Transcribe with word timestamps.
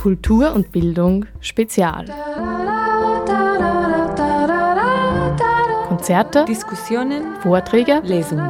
Kultur 0.00 0.54
und 0.54 0.72
Bildung 0.72 1.26
Spezial. 1.42 2.06
Konzerte, 5.88 6.46
Diskussionen, 6.46 7.36
Vorträge, 7.42 8.00
Lesungen. 8.02 8.48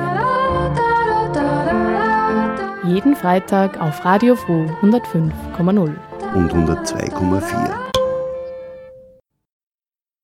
jeden 2.87 3.17
Freitag 3.17 3.81
auf 3.81 4.05
Radio 4.05 4.37
Froh 4.37 4.65
105,0. 4.81 5.97
und 6.37 6.53
102,4. 6.53 7.75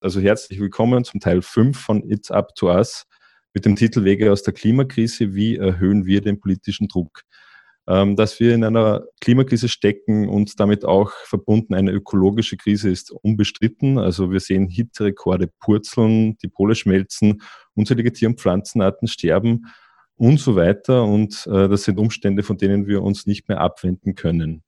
Also 0.00 0.20
herzlich 0.20 0.60
willkommen 0.60 1.02
zum 1.02 1.18
Teil 1.18 1.42
5 1.42 1.76
von 1.76 2.08
It's 2.08 2.30
Up 2.30 2.54
to 2.54 2.68
Us 2.68 3.04
mit 3.52 3.64
dem 3.64 3.74
Titel 3.74 4.04
Wege 4.04 4.30
aus 4.30 4.44
der 4.44 4.54
Klimakrise. 4.54 5.34
Wie 5.34 5.56
erhöhen 5.56 6.06
wir 6.06 6.20
den 6.20 6.38
politischen 6.38 6.86
Druck? 6.86 7.22
Ähm, 7.88 8.16
dass 8.16 8.40
wir 8.40 8.52
in 8.52 8.64
einer 8.64 9.04
Klimakrise 9.20 9.68
stecken 9.68 10.28
und 10.28 10.58
damit 10.58 10.84
auch 10.84 11.12
verbunden 11.24 11.72
eine 11.74 11.92
ökologische 11.92 12.56
Krise 12.56 12.90
ist 12.90 13.12
unbestritten. 13.12 13.98
Also 13.98 14.32
wir 14.32 14.40
sehen 14.40 14.66
Hitzerekorde 14.68 15.48
purzeln, 15.60 16.36
die 16.38 16.48
Pole 16.48 16.74
schmelzen, 16.74 17.42
unzählige 17.74 18.12
Tier- 18.12 18.28
und 18.28 18.40
Pflanzenarten 18.40 19.06
sterben 19.06 19.66
und 20.16 20.40
so 20.40 20.56
weiter. 20.56 21.04
Und 21.04 21.46
äh, 21.46 21.68
das 21.68 21.84
sind 21.84 21.98
Umstände, 21.98 22.42
von 22.42 22.56
denen 22.56 22.88
wir 22.88 23.02
uns 23.02 23.26
nicht 23.26 23.48
mehr 23.48 23.60
abwenden 23.60 24.16
können. 24.16 24.64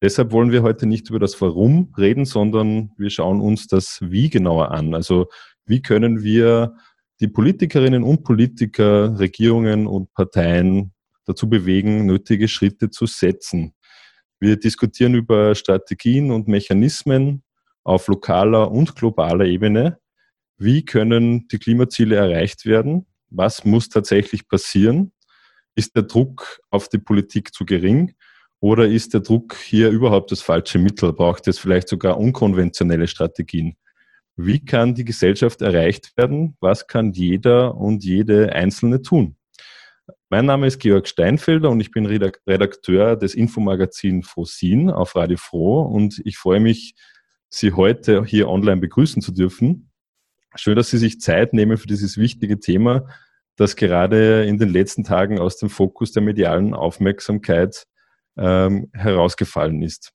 Deshalb 0.00 0.30
wollen 0.30 0.52
wir 0.52 0.62
heute 0.62 0.86
nicht 0.86 1.10
über 1.10 1.18
das 1.18 1.40
Warum 1.40 1.92
reden, 1.96 2.24
sondern 2.26 2.90
wir 2.96 3.10
schauen 3.10 3.40
uns 3.40 3.66
das 3.66 3.98
Wie 4.02 4.30
genauer 4.30 4.70
an. 4.70 4.94
Also 4.94 5.26
wie 5.64 5.82
können 5.82 6.22
wir 6.22 6.76
die 7.20 7.28
Politikerinnen 7.28 8.02
und 8.04 8.22
Politiker, 8.22 9.18
Regierungen 9.18 9.86
und 9.86 10.12
Parteien 10.12 10.92
dazu 11.24 11.48
bewegen, 11.48 12.06
nötige 12.06 12.48
Schritte 12.48 12.90
zu 12.90 13.06
setzen. 13.06 13.74
Wir 14.40 14.56
diskutieren 14.56 15.14
über 15.14 15.54
Strategien 15.54 16.30
und 16.30 16.48
Mechanismen 16.48 17.42
auf 17.84 18.08
lokaler 18.08 18.70
und 18.70 18.96
globaler 18.96 19.44
Ebene. 19.44 19.98
Wie 20.58 20.84
können 20.84 21.48
die 21.48 21.58
Klimaziele 21.58 22.16
erreicht 22.16 22.66
werden? 22.66 23.06
Was 23.30 23.64
muss 23.64 23.88
tatsächlich 23.88 24.48
passieren? 24.48 25.12
Ist 25.74 25.96
der 25.96 26.02
Druck 26.02 26.60
auf 26.70 26.88
die 26.88 26.98
Politik 26.98 27.54
zu 27.54 27.64
gering? 27.64 28.14
Oder 28.60 28.86
ist 28.86 29.14
der 29.14 29.20
Druck 29.20 29.56
hier 29.56 29.90
überhaupt 29.90 30.30
das 30.30 30.40
falsche 30.40 30.78
Mittel? 30.78 31.12
Braucht 31.12 31.48
es 31.48 31.58
vielleicht 31.58 31.88
sogar 31.88 32.18
unkonventionelle 32.18 33.08
Strategien? 33.08 33.76
Wie 34.36 34.64
kann 34.64 34.94
die 34.94 35.04
Gesellschaft 35.04 35.62
erreicht 35.62 36.16
werden? 36.16 36.56
Was 36.60 36.86
kann 36.86 37.12
jeder 37.12 37.76
und 37.76 38.04
jede 38.04 38.52
Einzelne 38.52 39.02
tun? 39.02 39.36
Mein 40.32 40.46
Name 40.46 40.66
ist 40.66 40.78
Georg 40.78 41.06
Steinfelder 41.08 41.68
und 41.68 41.78
ich 41.80 41.90
bin 41.90 42.06
Redakteur 42.06 43.16
des 43.16 43.34
Infomagazin 43.34 44.22
Frosin 44.22 44.88
auf 44.88 45.14
Radio 45.14 45.36
Froh 45.36 45.82
und 45.82 46.22
ich 46.24 46.38
freue 46.38 46.58
mich, 46.58 46.94
Sie 47.50 47.74
heute 47.74 48.24
hier 48.24 48.48
online 48.48 48.80
begrüßen 48.80 49.20
zu 49.20 49.30
dürfen. 49.32 49.90
Schön, 50.54 50.74
dass 50.74 50.88
Sie 50.88 50.96
sich 50.96 51.20
Zeit 51.20 51.52
nehmen 51.52 51.76
für 51.76 51.86
dieses 51.86 52.16
wichtige 52.16 52.58
Thema, 52.58 53.08
das 53.56 53.76
gerade 53.76 54.46
in 54.46 54.56
den 54.56 54.70
letzten 54.70 55.04
Tagen 55.04 55.38
aus 55.38 55.58
dem 55.58 55.68
Fokus 55.68 56.12
der 56.12 56.22
medialen 56.22 56.72
Aufmerksamkeit 56.72 57.84
ähm, 58.38 58.88
herausgefallen 58.94 59.82
ist. 59.82 60.14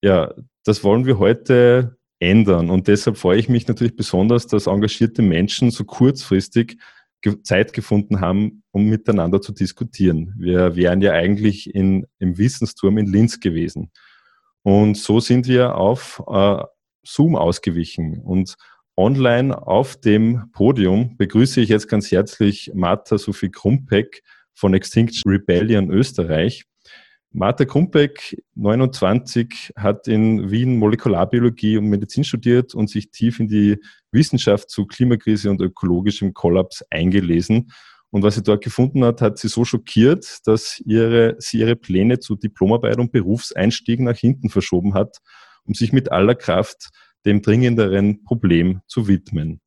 Ja, 0.00 0.32
das 0.64 0.82
wollen 0.84 1.04
wir 1.04 1.18
heute 1.18 1.98
ändern 2.18 2.70
und 2.70 2.88
deshalb 2.88 3.18
freue 3.18 3.38
ich 3.38 3.50
mich 3.50 3.68
natürlich 3.68 3.94
besonders, 3.94 4.46
dass 4.46 4.68
engagierte 4.68 5.20
Menschen 5.20 5.70
so 5.70 5.84
kurzfristig 5.84 6.78
Zeit 7.42 7.72
gefunden 7.72 8.20
haben, 8.20 8.62
um 8.70 8.86
miteinander 8.86 9.40
zu 9.40 9.52
diskutieren. 9.52 10.34
Wir 10.38 10.76
wären 10.76 11.00
ja 11.00 11.12
eigentlich 11.12 11.74
in, 11.74 12.06
im 12.18 12.38
Wissensturm 12.38 12.98
in 12.98 13.06
Linz 13.06 13.40
gewesen. 13.40 13.90
Und 14.62 14.96
so 14.96 15.20
sind 15.20 15.48
wir 15.48 15.76
auf 15.76 16.22
äh, 16.28 16.62
Zoom 17.02 17.36
ausgewichen. 17.36 18.20
Und 18.20 18.56
online 18.96 19.66
auf 19.66 19.96
dem 19.96 20.50
Podium 20.52 21.16
begrüße 21.16 21.60
ich 21.60 21.68
jetzt 21.68 21.88
ganz 21.88 22.10
herzlich 22.10 22.70
Martha 22.74 23.18
Sophie 23.18 23.50
Krumpeck 23.50 24.22
von 24.54 24.74
Extinction 24.74 25.30
Rebellion 25.30 25.90
Österreich. 25.90 26.64
Martha 27.38 27.64
Krumpeck, 27.64 28.42
29, 28.56 29.72
hat 29.76 30.08
in 30.08 30.50
Wien 30.50 30.76
Molekularbiologie 30.76 31.78
und 31.78 31.84
Medizin 31.84 32.24
studiert 32.24 32.74
und 32.74 32.90
sich 32.90 33.12
tief 33.12 33.38
in 33.38 33.46
die 33.46 33.76
Wissenschaft 34.10 34.70
zu 34.70 34.86
Klimakrise 34.86 35.48
und 35.48 35.62
ökologischem 35.62 36.34
Kollaps 36.34 36.84
eingelesen. 36.90 37.70
Und 38.10 38.24
was 38.24 38.34
sie 38.34 38.42
dort 38.42 38.64
gefunden 38.64 39.04
hat, 39.04 39.22
hat 39.22 39.38
sie 39.38 39.46
so 39.46 39.64
schockiert, 39.64 40.38
dass 40.46 40.82
ihre, 40.84 41.36
sie 41.38 41.60
ihre 41.60 41.76
Pläne 41.76 42.18
zu 42.18 42.34
Diplomarbeit 42.34 42.98
und 42.98 43.12
Berufseinstieg 43.12 44.00
nach 44.00 44.16
hinten 44.16 44.50
verschoben 44.50 44.94
hat, 44.94 45.18
um 45.62 45.74
sich 45.74 45.92
mit 45.92 46.10
aller 46.10 46.34
Kraft 46.34 46.88
dem 47.24 47.40
dringenderen 47.40 48.24
Problem 48.24 48.80
zu 48.88 49.06
widmen. 49.06 49.60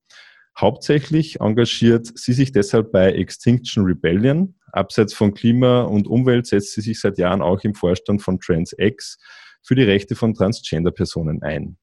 Hauptsächlich 0.59 1.39
engagiert 1.39 2.12
sie 2.16 2.34
sich 2.34 2.51
deshalb 2.51 2.91
bei 2.91 3.12
Extinction 3.13 3.85
Rebellion. 3.85 4.56
Abseits 4.72 5.13
von 5.13 5.34
Klima 5.34 5.81
und 5.84 6.07
Umwelt 6.07 6.47
setzt 6.47 6.73
sie 6.73 6.81
sich 6.81 7.00
seit 7.00 7.17
Jahren 7.17 7.41
auch 7.41 7.63
im 7.63 7.73
Vorstand 7.73 8.22
von 8.22 8.39
TransX 8.39 9.17
für 9.63 9.75
die 9.75 9.84
Rechte 9.84 10.16
von 10.16 10.34
Transgender-Personen 10.34 11.41
ein. 11.41 11.78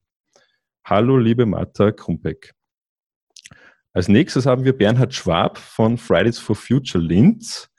Hallo, 0.85 1.17
liebe 1.17 1.45
Martha 1.45 1.91
Krumpeck. 1.91 2.53
Als 3.93 4.07
nächstes 4.07 4.45
haben 4.45 4.65
wir 4.65 4.77
Bernhard 4.77 5.13
Schwab 5.13 5.57
von 5.57 5.97
Fridays 5.97 6.39
for 6.39 6.55
Future 6.55 7.03
Linz. 7.03 7.69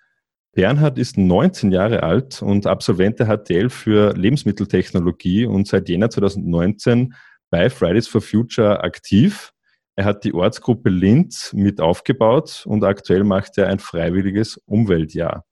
Bernhard 0.53 0.99
ist 0.99 1.17
19 1.17 1.71
Jahre 1.71 2.03
alt 2.03 2.43
und 2.43 2.67
Absolvent 2.67 3.21
der 3.21 3.27
HTL 3.27 3.71
für 3.71 4.13
Lebensmitteltechnologie 4.15 5.47
und 5.47 5.69
seit 5.69 5.89
Jänner 5.89 6.11
2019 6.11 7.15
bei 7.51 7.71
Fridays 7.71 8.09
for 8.09 8.21
Future 8.21 8.83
aktiv. 8.83 9.53
Er 10.01 10.07
hat 10.07 10.25
die 10.25 10.33
Ortsgruppe 10.33 10.89
Linz 10.89 11.53
mit 11.53 11.79
aufgebaut 11.79 12.65
und 12.65 12.85
aktuell 12.85 13.23
macht 13.23 13.59
er 13.59 13.69
ein 13.69 13.79
freiwilliges 13.79 14.57
Umweltjahr. 14.65 15.45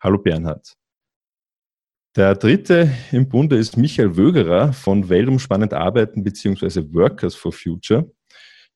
Hallo 0.00 0.16
Bernhard. 0.18 0.74
Der 2.14 2.36
dritte 2.36 2.88
im 3.10 3.28
Bunde 3.28 3.56
ist 3.56 3.76
Michael 3.76 4.16
Wögerer 4.16 4.72
von 4.72 5.08
Weltumspannend 5.08 5.74
Arbeiten 5.74 6.22
bzw. 6.22 6.84
Workers 6.92 7.34
for 7.34 7.50
Future. 7.50 8.08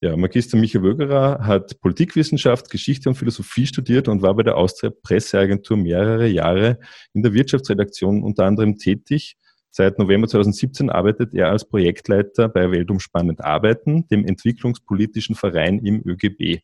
Ja, 0.01 0.17
Magister 0.17 0.59
Michael 0.59 0.83
Wögerer 0.83 1.47
hat 1.47 1.81
Politikwissenschaft, 1.81 2.69
Geschichte 2.69 3.09
und 3.09 3.15
Philosophie 3.15 3.69
studiert 3.69 4.09
und 4.09 4.21
war 4.21 4.35
bei 4.35 4.43
der 4.43 4.57
Austria 4.57 4.91
Presseagentur 4.91 5.77
mehrere 5.77 6.27
Jahre 6.27 6.81
in 7.13 7.23
der 7.23 7.33
Wirtschaftsredaktion 7.33 8.25
unter 8.25 8.47
anderem 8.47 8.79
tätig 8.79 9.37
Seit 9.77 9.99
November 9.99 10.29
2017 10.29 10.89
arbeitet 10.89 11.35
er 11.35 11.51
als 11.51 11.69
Projektleiter 11.69 12.49
bei 12.49 12.71
Weltumspannend 12.71 13.43
Arbeiten, 13.43 14.07
dem 14.07 14.25
entwicklungspolitischen 14.25 15.35
Verein 15.35 15.81
im 15.81 16.01
ÖGB. 16.07 16.61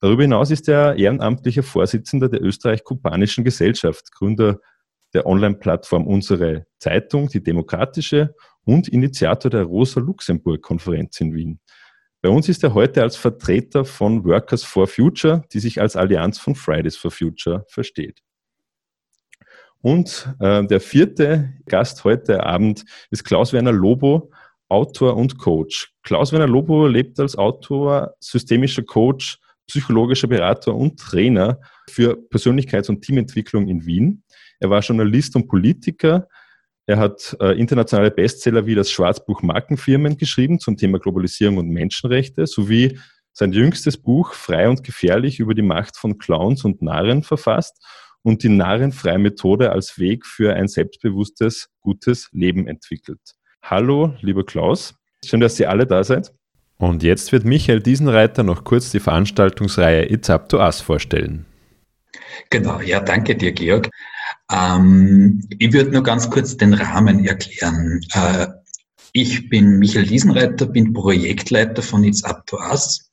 Darüber 0.00 0.22
hinaus 0.22 0.50
ist 0.50 0.66
er 0.66 0.96
ehrenamtlicher 0.96 1.62
Vorsitzender 1.62 2.30
der 2.30 2.42
Österreich-Kubanischen 2.42 3.44
Gesellschaft, 3.44 4.10
Gründer 4.12 4.58
der 5.12 5.26
Online-Plattform 5.26 6.06
Unsere 6.06 6.64
Zeitung, 6.78 7.28
die 7.28 7.42
Demokratische 7.42 8.34
und 8.64 8.88
Initiator 8.88 9.50
der 9.50 9.64
Rosa-Luxemburg-Konferenz 9.64 11.20
in 11.20 11.34
Wien. 11.34 11.60
Bei 12.22 12.30
uns 12.30 12.48
ist 12.48 12.64
er 12.64 12.72
heute 12.72 13.02
als 13.02 13.16
Vertreter 13.16 13.84
von 13.84 14.24
Workers 14.24 14.64
for 14.64 14.86
Future, 14.86 15.44
die 15.52 15.60
sich 15.60 15.78
als 15.78 15.94
Allianz 15.94 16.38
von 16.38 16.54
Fridays 16.54 16.96
for 16.96 17.10
Future 17.10 17.66
versteht. 17.68 18.22
Und 19.82 20.28
äh, 20.40 20.64
der 20.66 20.80
vierte 20.80 21.54
Gast 21.66 22.04
heute 22.04 22.44
Abend 22.44 22.84
ist 23.10 23.24
Klaus-Werner 23.24 23.72
Lobo, 23.72 24.30
Autor 24.68 25.16
und 25.16 25.38
Coach. 25.38 25.92
Klaus-Werner 26.02 26.46
Lobo 26.46 26.86
lebt 26.86 27.18
als 27.18 27.36
Autor, 27.36 28.14
systemischer 28.20 28.82
Coach, 28.82 29.38
psychologischer 29.66 30.28
Berater 30.28 30.74
und 30.74 30.98
Trainer 30.98 31.60
für 31.88 32.16
Persönlichkeits- 32.30 32.90
und 32.90 33.02
Teamentwicklung 33.02 33.68
in 33.68 33.86
Wien. 33.86 34.22
Er 34.58 34.68
war 34.68 34.80
Journalist 34.80 35.34
und 35.36 35.48
Politiker. 35.48 36.28
Er 36.86 36.98
hat 36.98 37.36
äh, 37.40 37.58
internationale 37.58 38.10
Bestseller 38.10 38.66
wie 38.66 38.74
das 38.74 38.90
Schwarzbuch 38.90 39.42
Markenfirmen 39.42 40.16
geschrieben 40.16 40.58
zum 40.60 40.76
Thema 40.76 40.98
Globalisierung 40.98 41.56
und 41.58 41.68
Menschenrechte 41.68 42.46
sowie 42.46 42.98
sein 43.32 43.52
jüngstes 43.52 43.96
Buch 43.96 44.34
Frei 44.34 44.68
und 44.68 44.84
gefährlich 44.84 45.38
über 45.40 45.54
die 45.54 45.62
Macht 45.62 45.96
von 45.96 46.18
Clowns 46.18 46.64
und 46.64 46.82
Narren 46.82 47.22
verfasst 47.22 47.80
und 48.22 48.42
die 48.42 48.48
narrenfreie 48.48 49.18
Methode 49.18 49.72
als 49.72 49.98
Weg 49.98 50.26
für 50.26 50.54
ein 50.54 50.68
selbstbewusstes, 50.68 51.68
gutes 51.80 52.28
Leben 52.32 52.66
entwickelt. 52.66 53.20
Hallo, 53.62 54.14
lieber 54.20 54.44
Klaus. 54.44 54.94
Schön, 55.24 55.40
dass 55.40 55.56
Sie 55.56 55.66
alle 55.66 55.86
da 55.86 56.02
seid. 56.04 56.32
Und 56.78 57.02
jetzt 57.02 57.30
wird 57.32 57.44
Michael 57.44 57.80
Diesenreiter 57.80 58.42
noch 58.42 58.64
kurz 58.64 58.90
die 58.90 59.00
Veranstaltungsreihe 59.00 60.10
It's 60.10 60.30
Up 60.30 60.48
to 60.48 60.58
Us 60.58 60.80
vorstellen. 60.80 61.44
Genau, 62.48 62.80
ja, 62.80 63.00
danke 63.00 63.36
dir, 63.36 63.52
Georg. 63.52 63.90
Ähm, 64.50 65.46
ich 65.58 65.72
würde 65.72 65.90
nur 65.90 66.02
ganz 66.02 66.30
kurz 66.30 66.56
den 66.56 66.72
Rahmen 66.72 67.24
erklären. 67.26 68.00
Äh, 68.14 68.46
ich 69.12 69.48
bin 69.48 69.78
Michael 69.78 70.06
Diesenreiter, 70.06 70.66
bin 70.66 70.92
Projektleiter 70.92 71.82
von 71.82 72.04
It's 72.04 72.24
Up 72.24 72.46
to 72.46 72.56
Us 72.56 73.09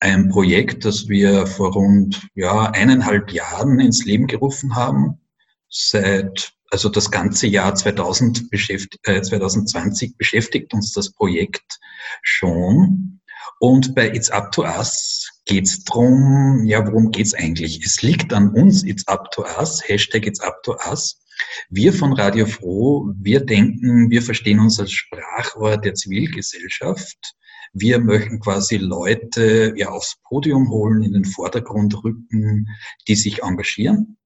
ein 0.00 0.28
Projekt, 0.28 0.84
das 0.84 1.08
wir 1.08 1.46
vor 1.46 1.72
rund 1.72 2.28
ja, 2.34 2.70
eineinhalb 2.70 3.30
Jahren 3.30 3.80
ins 3.80 4.04
Leben 4.04 4.26
gerufen 4.26 4.74
haben. 4.74 5.20
seit, 5.68 6.52
also 6.70 6.88
das 6.88 7.10
ganze 7.10 7.46
Jahr 7.46 7.74
2000 7.74 8.50
beschäftigt, 8.50 8.98
äh, 9.08 9.20
2020 9.20 10.16
beschäftigt 10.16 10.72
uns 10.74 10.92
das 10.92 11.12
Projekt 11.12 11.78
schon. 12.22 13.20
Und 13.58 13.94
bei 13.94 14.08
It's 14.08 14.30
Up 14.30 14.52
to 14.52 14.62
Us 14.64 15.28
geht 15.46 15.64
es 15.64 15.84
darum, 15.84 16.64
ja, 16.64 16.86
worum 16.86 17.10
geht 17.10 17.26
es 17.26 17.34
eigentlich? 17.34 17.84
Es 17.84 18.02
liegt 18.02 18.32
an 18.32 18.50
uns, 18.50 18.84
It's 18.84 19.06
Up 19.08 19.30
to 19.32 19.44
Us, 19.58 19.82
Hashtag 19.86 20.26
It's 20.26 20.40
Up 20.40 20.62
to 20.62 20.76
Us. 20.88 21.20
Wir 21.68 21.92
von 21.92 22.12
Radio 22.14 22.46
Froh, 22.46 23.12
wir 23.18 23.40
denken, 23.40 24.10
wir 24.10 24.22
verstehen 24.22 24.60
uns 24.60 24.80
als 24.80 24.92
Sprachrohr 24.92 25.76
der 25.76 25.94
Zivilgesellschaft. 25.94 27.34
Wir 27.72 28.00
möchten 28.00 28.40
quasi 28.40 28.76
Leute 28.76 29.74
ja 29.76 29.90
aufs 29.90 30.16
Podium 30.24 30.70
holen, 30.70 31.02
in 31.02 31.12
den 31.12 31.24
Vordergrund 31.24 32.02
rücken, 32.04 32.68
die 33.08 33.16
sich 33.16 33.42
engagieren, 33.42 34.16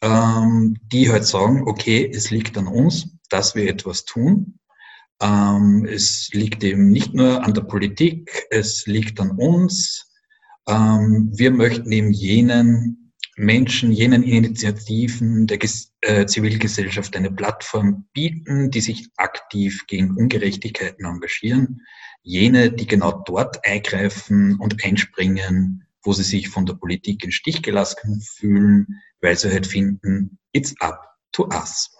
ähm, 0.00 0.76
die 0.92 1.10
halt 1.10 1.24
sagen, 1.24 1.62
okay, 1.66 2.10
es 2.12 2.30
liegt 2.30 2.56
an 2.58 2.66
uns, 2.66 3.08
dass 3.30 3.54
wir 3.54 3.68
etwas 3.68 4.04
tun. 4.04 4.58
Ähm, 5.20 5.86
es 5.90 6.30
liegt 6.32 6.64
eben 6.64 6.90
nicht 6.90 7.14
nur 7.14 7.42
an 7.44 7.54
der 7.54 7.62
Politik, 7.62 8.46
es 8.50 8.86
liegt 8.86 9.20
an 9.20 9.32
uns. 9.32 10.10
Ähm, 10.66 11.30
wir 11.32 11.50
möchten 11.50 11.90
eben 11.92 12.12
jenen 12.12 13.03
Menschen, 13.36 13.90
jenen 13.90 14.22
Initiativen 14.22 15.46
der 15.46 15.58
äh, 16.02 16.26
Zivilgesellschaft 16.26 17.16
eine 17.16 17.30
Plattform 17.30 18.06
bieten, 18.12 18.70
die 18.70 18.80
sich 18.80 19.08
aktiv 19.16 19.86
gegen 19.86 20.16
Ungerechtigkeiten 20.16 21.04
engagieren. 21.04 21.82
Jene, 22.22 22.70
die 22.70 22.86
genau 22.86 23.22
dort 23.26 23.64
eingreifen 23.64 24.58
und 24.60 24.84
einspringen, 24.84 25.86
wo 26.02 26.12
sie 26.12 26.22
sich 26.22 26.48
von 26.48 26.66
der 26.66 26.74
Politik 26.74 27.24
in 27.24 27.32
Stich 27.32 27.62
gelassen 27.62 28.20
fühlen, 28.20 29.00
weil 29.20 29.36
sie 29.36 29.50
halt 29.50 29.66
finden, 29.66 30.38
it's 30.52 30.74
up 30.80 31.16
to 31.32 31.48
us. 31.48 31.90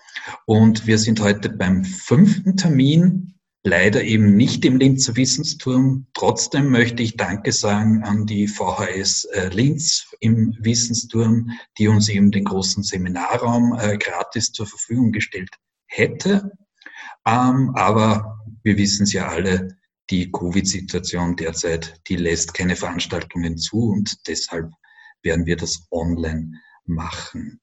Und 0.46 0.86
wir 0.86 0.98
sind 0.98 1.20
heute 1.20 1.50
beim 1.50 1.84
fünften 1.84 2.56
Termin 2.56 3.33
leider 3.64 4.04
eben 4.04 4.36
nicht 4.36 4.64
im 4.66 4.76
Linzer 4.76 5.16
Wissensturm. 5.16 6.06
Trotzdem 6.12 6.70
möchte 6.70 7.02
ich 7.02 7.16
Danke 7.16 7.50
sagen 7.50 8.04
an 8.04 8.26
die 8.26 8.46
VHS 8.46 9.24
äh, 9.24 9.48
Linz 9.48 10.06
im 10.20 10.54
Wissensturm, 10.60 11.50
die 11.78 11.88
uns 11.88 12.08
eben 12.08 12.30
den 12.30 12.44
großen 12.44 12.82
Seminarraum 12.82 13.76
äh, 13.78 13.96
gratis 13.96 14.52
zur 14.52 14.66
Verfügung 14.66 15.12
gestellt 15.12 15.50
hätte. 15.86 16.52
Ähm, 17.26 17.72
aber 17.74 18.38
wir 18.62 18.76
wissen 18.76 19.04
es 19.04 19.14
ja 19.14 19.28
alle, 19.28 19.76
die 20.10 20.30
Covid-Situation 20.30 21.34
derzeit, 21.36 21.98
die 22.08 22.16
lässt 22.16 22.52
keine 22.52 22.76
Veranstaltungen 22.76 23.56
zu 23.56 23.90
und 23.90 24.28
deshalb 24.28 24.70
werden 25.22 25.46
wir 25.46 25.56
das 25.56 25.86
online 25.90 26.60
machen. 26.84 27.62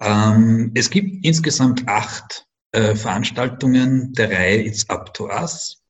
Ähm, 0.00 0.70
es 0.74 0.88
gibt 0.88 1.24
insgesamt 1.26 1.88
acht 1.88 2.47
äh, 2.72 2.94
Veranstaltungen 2.94 4.12
der 4.12 4.30
Reihe 4.30 4.64
It's 4.64 4.88
Up 4.88 5.14
to 5.14 5.28
Us. 5.28 5.82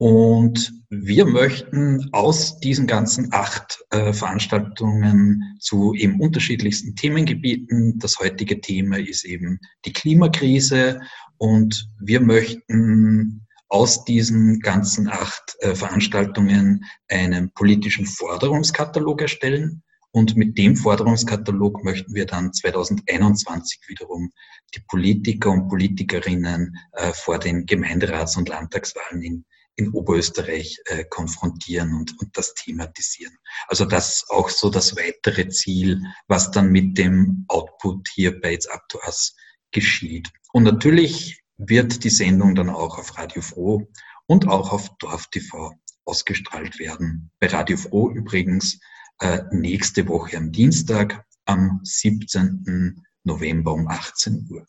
Und 0.00 0.72
wir 0.90 1.26
möchten 1.26 2.08
aus 2.12 2.60
diesen 2.60 2.86
ganzen 2.86 3.32
acht 3.32 3.80
äh, 3.90 4.12
Veranstaltungen 4.12 5.56
zu 5.60 5.92
eben 5.94 6.20
unterschiedlichsten 6.20 6.94
Themengebieten. 6.94 7.98
Das 7.98 8.18
heutige 8.20 8.60
Thema 8.60 8.98
ist 8.98 9.24
eben 9.24 9.58
die 9.84 9.92
Klimakrise 9.92 11.00
und 11.36 11.90
wir 12.00 12.20
möchten 12.20 13.46
aus 13.68 14.04
diesen 14.04 14.60
ganzen 14.60 15.08
acht 15.08 15.56
äh, 15.60 15.74
Veranstaltungen 15.74 16.84
einen 17.08 17.50
politischen 17.52 18.06
Forderungskatalog 18.06 19.20
erstellen, 19.20 19.82
und 20.10 20.36
mit 20.36 20.56
dem 20.56 20.76
Forderungskatalog 20.76 21.84
möchten 21.84 22.14
wir 22.14 22.26
dann 22.26 22.52
2021 22.52 23.80
wiederum 23.88 24.32
die 24.74 24.80
Politiker 24.88 25.50
und 25.50 25.68
Politikerinnen 25.68 26.76
äh, 26.92 27.12
vor 27.12 27.38
den 27.38 27.66
Gemeinderats- 27.66 28.36
und 28.36 28.48
Landtagswahlen 28.48 29.22
in, 29.22 29.44
in 29.76 29.90
Oberösterreich 29.90 30.78
äh, 30.86 31.04
konfrontieren 31.04 31.94
und, 31.94 32.18
und 32.20 32.36
das 32.36 32.54
thematisieren. 32.54 33.36
Also 33.68 33.84
das 33.84 34.16
ist 34.16 34.30
auch 34.30 34.48
so 34.48 34.70
das 34.70 34.96
weitere 34.96 35.48
Ziel, 35.48 36.02
was 36.26 36.50
dann 36.50 36.70
mit 36.70 36.96
dem 36.96 37.44
Output 37.48 38.08
hier 38.12 38.40
bei 38.40 38.54
It's 38.54 38.66
Up 38.66 38.88
to 38.88 38.98
Us 39.06 39.36
geschieht. 39.72 40.30
Und 40.52 40.64
natürlich 40.64 41.42
wird 41.58 42.02
die 42.04 42.10
Sendung 42.10 42.54
dann 42.54 42.70
auch 42.70 42.98
auf 42.98 43.18
Radio 43.18 43.42
Froh 43.42 43.86
und 44.26 44.48
auch 44.48 44.72
auf 44.72 44.88
Dorf 44.98 45.26
TV 45.26 45.72
ausgestrahlt 46.04 46.78
werden. 46.78 47.30
Bei 47.40 47.48
Radio 47.48 47.76
Froh 47.76 48.10
übrigens 48.10 48.80
äh, 49.20 49.40
nächste 49.50 50.06
Woche 50.08 50.36
am 50.36 50.52
Dienstag, 50.52 51.24
am 51.44 51.80
17. 51.82 53.02
November 53.24 53.72
um 53.74 53.88
18 53.88 54.48
Uhr. 54.50 54.66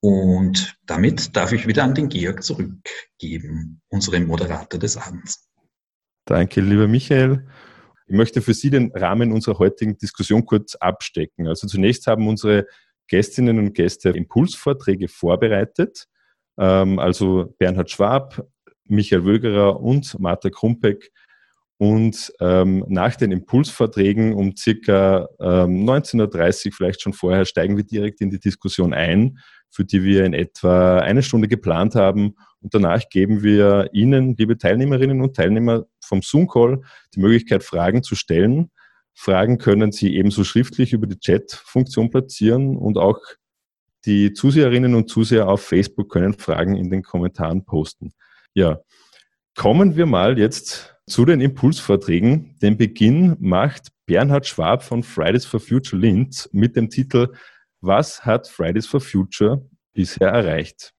Und 0.00 0.76
damit 0.86 1.36
darf 1.36 1.52
ich 1.52 1.68
wieder 1.68 1.84
an 1.84 1.94
den 1.94 2.08
Georg 2.08 2.42
zurückgeben, 2.42 3.80
unseren 3.88 4.26
Moderator 4.26 4.80
des 4.80 4.96
Abends. 4.96 5.48
Danke, 6.24 6.60
lieber 6.60 6.88
Michael. 6.88 7.46
Ich 8.06 8.16
möchte 8.16 8.42
für 8.42 8.54
Sie 8.54 8.70
den 8.70 8.90
Rahmen 8.92 9.32
unserer 9.32 9.58
heutigen 9.58 9.96
Diskussion 9.96 10.44
kurz 10.44 10.74
abstecken. 10.74 11.46
Also 11.46 11.68
zunächst 11.68 12.06
haben 12.08 12.26
unsere 12.26 12.66
Gästinnen 13.06 13.58
und 13.58 13.74
Gäste 13.74 14.10
Impulsvorträge 14.10 15.08
vorbereitet. 15.08 16.06
Ähm, 16.58 16.98
also 16.98 17.54
Bernhard 17.58 17.90
Schwab, 17.90 18.44
Michael 18.84 19.24
Wögerer 19.24 19.80
und 19.80 20.18
Martha 20.18 20.50
Krumpeck 20.50 21.12
und 21.82 22.32
ähm, 22.38 22.84
nach 22.86 23.16
den 23.16 23.32
Impulsvorträgen 23.32 24.34
um 24.34 24.54
circa 24.56 25.28
ähm, 25.40 25.84
19.30 25.84 26.72
vielleicht 26.72 27.02
schon 27.02 27.12
vorher 27.12 27.44
steigen 27.44 27.76
wir 27.76 27.82
direkt 27.82 28.20
in 28.20 28.30
die 28.30 28.38
Diskussion 28.38 28.94
ein, 28.94 29.40
für 29.68 29.84
die 29.84 30.04
wir 30.04 30.24
in 30.24 30.32
etwa 30.32 30.98
eine 30.98 31.24
Stunde 31.24 31.48
geplant 31.48 31.96
haben. 31.96 32.36
Und 32.60 32.72
danach 32.72 33.08
geben 33.10 33.42
wir 33.42 33.90
Ihnen, 33.92 34.36
liebe 34.36 34.58
Teilnehmerinnen 34.58 35.20
und 35.22 35.34
Teilnehmer 35.34 35.86
vom 36.00 36.22
Zoom-Call, 36.22 36.82
die 37.16 37.20
Möglichkeit, 37.20 37.64
Fragen 37.64 38.04
zu 38.04 38.14
stellen. 38.14 38.70
Fragen 39.12 39.58
können 39.58 39.90
Sie 39.90 40.14
ebenso 40.14 40.44
schriftlich 40.44 40.92
über 40.92 41.08
die 41.08 41.18
Chat-Funktion 41.18 42.10
platzieren 42.10 42.76
und 42.76 42.96
auch 42.96 43.18
die 44.04 44.34
Zuseherinnen 44.34 44.94
und 44.94 45.10
Zuseher 45.10 45.48
auf 45.48 45.62
Facebook 45.62 46.12
können 46.12 46.34
Fragen 46.34 46.76
in 46.76 46.90
den 46.90 47.02
Kommentaren 47.02 47.64
posten. 47.64 48.12
Ja, 48.54 48.78
kommen 49.56 49.96
wir 49.96 50.06
mal 50.06 50.38
jetzt 50.38 50.91
zu 51.06 51.24
den 51.24 51.40
Impulsvorträgen. 51.40 52.56
Den 52.60 52.76
Beginn 52.76 53.36
macht 53.40 53.88
Bernhard 54.06 54.46
Schwab 54.46 54.82
von 54.82 55.02
Fridays 55.02 55.44
for 55.44 55.60
Future 55.60 56.00
Linz 56.00 56.48
mit 56.52 56.76
dem 56.76 56.90
Titel 56.90 57.32
Was 57.80 58.24
hat 58.24 58.48
Fridays 58.48 58.86
for 58.86 59.00
Future 59.00 59.64
bisher 59.92 60.28
erreicht? 60.28 60.92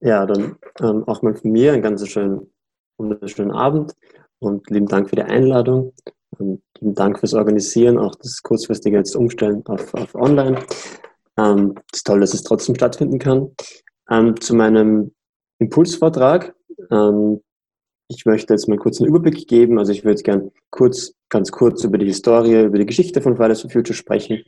Ja, 0.00 0.24
dann 0.24 0.56
ähm, 0.80 1.04
auch 1.06 1.22
mal 1.22 1.34
von 1.34 1.52
mir 1.52 1.72
einen 1.72 1.82
ganz 1.82 2.06
schönen, 2.08 2.52
wunderschönen 2.98 3.50
Abend 3.50 3.94
und 4.38 4.70
lieben 4.70 4.86
Dank 4.86 5.10
für 5.10 5.16
die 5.16 5.22
Einladung. 5.22 5.92
Und 6.38 6.62
lieben 6.78 6.94
Dank 6.94 7.18
fürs 7.18 7.34
Organisieren, 7.34 7.98
auch 7.98 8.14
das 8.14 8.42
kurzfristige 8.42 8.96
jetzt 8.96 9.14
Umstellen 9.14 9.66
auf, 9.66 9.92
auf 9.94 10.14
Online. 10.14 10.58
Ähm, 11.36 11.74
es 11.92 11.98
ist 11.98 12.06
toll, 12.06 12.20
dass 12.20 12.34
es 12.34 12.42
trotzdem 12.42 12.76
stattfinden 12.76 13.18
kann. 13.18 13.50
Ähm, 14.08 14.40
zu 14.40 14.54
meinem 14.54 15.12
Impulsvortrag. 15.58 16.54
Ähm, 16.90 17.42
ich 18.10 18.26
möchte 18.26 18.52
jetzt 18.52 18.68
mal 18.68 18.76
kurz 18.76 19.00
einen 19.00 19.08
Überblick 19.08 19.46
geben. 19.46 19.78
Also 19.78 19.92
ich 19.92 20.04
würde 20.04 20.22
gern 20.22 20.50
kurz, 20.70 21.14
ganz 21.28 21.52
kurz 21.52 21.84
über 21.84 21.96
die 21.96 22.06
Historie, 22.06 22.64
über 22.64 22.78
die 22.78 22.86
Geschichte 22.86 23.22
von 23.22 23.36
Fridays 23.36 23.60
for 23.60 23.70
Future 23.70 23.94
sprechen, 23.94 24.42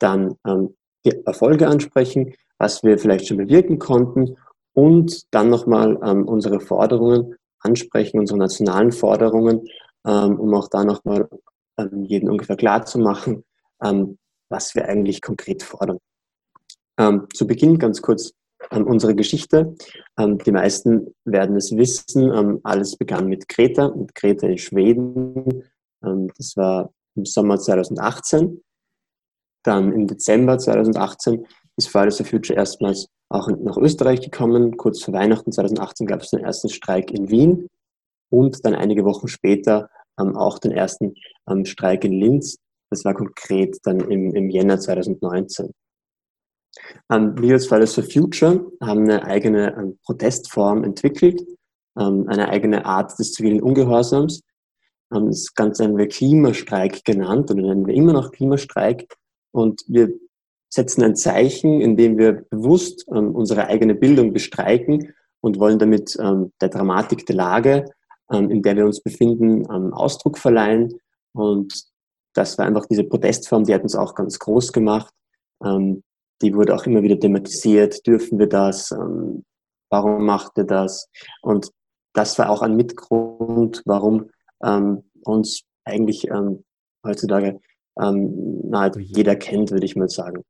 dann 0.00 0.34
ähm, 0.46 0.74
die 1.06 1.24
Erfolge 1.24 1.68
ansprechen, 1.68 2.34
was 2.58 2.82
wir 2.82 2.98
vielleicht 2.98 3.28
schon 3.28 3.36
bewirken 3.36 3.78
konnten 3.78 4.36
und 4.72 5.32
dann 5.32 5.48
nochmal 5.48 5.98
ähm, 6.04 6.26
unsere 6.26 6.58
Forderungen 6.58 7.36
ansprechen, 7.60 8.18
unsere 8.18 8.38
nationalen 8.38 8.90
Forderungen, 8.90 9.68
ähm, 10.04 10.40
um 10.40 10.52
auch 10.54 10.68
da 10.68 10.84
nochmal 10.84 11.28
ähm, 11.78 12.04
jedem 12.04 12.30
ungefähr 12.30 12.56
klar 12.56 12.84
zu 12.84 12.98
machen, 12.98 13.44
ähm, 13.82 14.18
was 14.48 14.74
wir 14.74 14.88
eigentlich 14.88 15.22
konkret 15.22 15.62
fordern. 15.62 15.98
Ähm, 16.98 17.28
zu 17.32 17.46
Beginn 17.46 17.78
ganz 17.78 18.02
kurz 18.02 18.32
ähm, 18.70 18.86
unsere 18.86 19.14
Geschichte. 19.14 19.74
Ähm, 20.18 20.38
die 20.38 20.52
meisten 20.52 21.14
werden 21.24 21.56
es 21.56 21.76
wissen. 21.76 22.32
Ähm, 22.32 22.60
alles 22.62 22.96
begann 22.96 23.28
mit 23.28 23.48
Kreta, 23.48 23.88
mit 23.88 24.14
Kreta 24.14 24.46
in 24.46 24.58
Schweden. 24.58 25.64
Ähm, 26.04 26.30
das 26.36 26.56
war 26.56 26.92
im 27.16 27.24
Sommer 27.24 27.58
2018. 27.58 28.62
Dann 29.64 29.92
im 29.92 30.06
Dezember 30.06 30.58
2018 30.58 31.46
ist 31.76 31.88
Fridays 31.88 32.18
for 32.18 32.26
Future 32.26 32.58
erstmals 32.58 33.08
auch 33.30 33.48
nach 33.48 33.76
Österreich 33.76 34.20
gekommen. 34.20 34.76
Kurz 34.76 35.02
vor 35.02 35.14
Weihnachten 35.14 35.52
2018 35.52 36.06
gab 36.06 36.22
es 36.22 36.30
den 36.30 36.40
ersten 36.40 36.68
Streik 36.68 37.10
in 37.10 37.30
Wien 37.30 37.68
und 38.30 38.64
dann 38.64 38.74
einige 38.74 39.04
Wochen 39.04 39.28
später 39.28 39.88
auch 40.16 40.60
den 40.60 40.70
ersten 40.70 41.14
Streik 41.64 42.04
in 42.04 42.12
Linz. 42.12 42.58
Das 42.90 43.04
war 43.04 43.14
konkret 43.14 43.78
dann 43.82 43.98
im 43.98 44.48
Jänner 44.48 44.78
2019. 44.78 45.72
Ähm, 47.10 47.34
wir 47.40 47.54
als 47.54 47.66
Fridays 47.66 47.94
for 47.94 48.04
Future 48.04 48.70
haben 48.80 49.02
eine 49.02 49.24
eigene 49.24 49.76
ähm, 49.76 49.98
Protestform 50.04 50.84
entwickelt, 50.84 51.42
ähm, 51.98 52.26
eine 52.28 52.48
eigene 52.48 52.84
Art 52.84 53.18
des 53.18 53.32
zivilen 53.32 53.62
Ungehorsams. 53.62 54.40
Ähm, 55.12 55.26
das 55.26 55.54
Ganze 55.54 55.84
haben 55.84 55.96
wir 55.96 56.08
Klimastreik 56.08 57.04
genannt 57.04 57.50
oder 57.50 57.62
nennen 57.62 57.86
wir 57.86 57.94
immer 57.94 58.12
noch 58.12 58.32
Klimastreik. 58.32 59.06
Und 59.52 59.82
wir 59.86 60.12
setzen 60.68 61.02
ein 61.04 61.16
Zeichen, 61.16 61.80
indem 61.80 62.18
wir 62.18 62.44
bewusst 62.50 63.06
ähm, 63.14 63.34
unsere 63.34 63.66
eigene 63.68 63.94
Bildung 63.94 64.32
bestreiken 64.32 65.14
und 65.40 65.58
wollen 65.60 65.78
damit 65.78 66.16
ähm, 66.18 66.52
der 66.60 66.70
Dramatik 66.70 67.26
der 67.26 67.36
Lage, 67.36 67.84
ähm, 68.32 68.50
in 68.50 68.62
der 68.62 68.76
wir 68.76 68.86
uns 68.86 69.00
befinden, 69.00 69.66
Ausdruck 69.92 70.38
verleihen. 70.38 70.98
Und 71.32 71.84
das 72.34 72.58
war 72.58 72.66
einfach 72.66 72.86
diese 72.86 73.04
Protestform, 73.04 73.64
die 73.64 73.74
hat 73.74 73.82
uns 73.82 73.94
auch 73.94 74.14
ganz 74.14 74.38
groß 74.38 74.72
gemacht. 74.72 75.12
Ähm, 75.64 76.02
die 76.42 76.54
wurde 76.54 76.74
auch 76.74 76.86
immer 76.86 77.02
wieder 77.02 77.18
thematisiert. 77.18 78.06
Dürfen 78.06 78.38
wir 78.38 78.48
das? 78.48 78.90
Ähm, 78.90 79.44
warum 79.90 80.24
macht 80.24 80.58
ihr 80.58 80.64
das? 80.64 81.08
Und 81.42 81.70
das 82.12 82.38
war 82.38 82.50
auch 82.50 82.62
ein 82.62 82.76
Mitgrund, 82.76 83.82
warum 83.84 84.30
ähm, 84.62 85.04
uns 85.24 85.62
eigentlich 85.84 86.28
ähm, 86.28 86.64
heutzutage 87.04 87.60
ähm, 88.00 88.60
nahezu 88.68 89.00
jeder 89.00 89.36
kennt, 89.36 89.70
würde 89.70 89.86
ich 89.86 89.96
mal 89.96 90.08
sagen. 90.08 90.44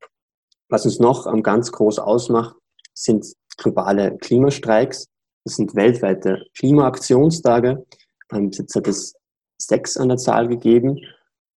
Was 0.69 0.85
uns 0.85 0.99
noch 0.99 1.27
ähm, 1.27 1.43
ganz 1.43 1.73
groß 1.73 1.99
ausmacht, 1.99 2.57
sind 2.95 3.27
globale 3.57 4.17
Klimastreiks. 4.19 5.07
Das 5.45 5.57
sind 5.57 5.75
weltweite 5.75 6.45
Klimaaktionstage. 6.57 7.85
Ähm, 8.33 8.51
jetzt 8.51 8.75
hat 8.75 8.89
es 8.89 9.15
sechs 9.61 9.97
an 9.97 10.09
der 10.09 10.19
Zahl 10.19 10.49
gegeben. 10.49 10.99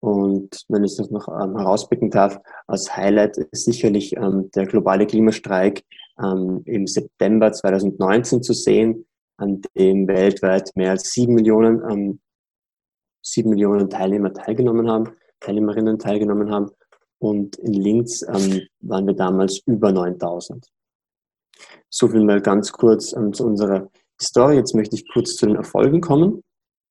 Und 0.05 0.65
wenn 0.67 0.83
ich 0.83 0.95
das 0.97 1.09
noch 1.09 1.27
ähm, 1.27 1.57
herauspicken 1.57 2.11
darf, 2.11 2.39
als 2.67 2.95
Highlight 2.95 3.37
ist 3.37 3.65
sicherlich 3.65 4.15
ähm, 4.15 4.51
der 4.53 4.67
globale 4.67 5.07
Klimastreik 5.07 5.83
ähm, 6.23 6.61
im 6.65 6.85
September 6.85 7.51
2019 7.51 8.43
zu 8.43 8.53
sehen, 8.53 9.07
an 9.37 9.63
dem 9.75 10.07
weltweit 10.07 10.69
mehr 10.75 10.91
als 10.91 11.09
sieben 11.09 11.33
Millionen, 11.33 11.81
ähm, 11.89 12.19
sieben 13.23 13.49
Millionen 13.49 13.89
Teilnehmer 13.89 14.31
teilgenommen 14.31 14.87
haben, 14.87 15.09
Teilnehmerinnen 15.39 15.97
teilgenommen 15.97 16.51
haben. 16.51 16.69
Und 17.17 17.55
in 17.55 17.73
Linz 17.73 18.21
ähm, 18.21 18.61
waren 18.81 19.07
wir 19.07 19.15
damals 19.15 19.61
über 19.65 19.91
9000. 19.91 20.67
So 21.89 22.09
viel 22.09 22.23
mal 22.23 22.41
ganz 22.41 22.71
kurz 22.71 23.11
ähm, 23.13 23.33
zu 23.33 23.43
unserer 23.43 23.89
Historie. 24.19 24.57
Jetzt 24.57 24.75
möchte 24.75 24.97
ich 24.97 25.11
kurz 25.11 25.35
zu 25.35 25.47
den 25.47 25.55
Erfolgen 25.55 25.99
kommen. 25.99 26.43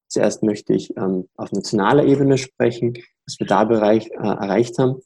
Zuerst 0.09 0.43
möchte 0.43 0.75
ich 0.75 0.97
ähm, 0.97 1.29
auf 1.37 1.53
nationaler 1.53 2.05
Ebene 2.05 2.39
sprechen, 2.39 2.95
was 3.27 3.39
wir 3.39 3.47
da 3.47 3.65
Bereich, 3.65 4.11
äh, 4.11 4.17
erreicht 4.17 4.79
haben. 4.79 5.01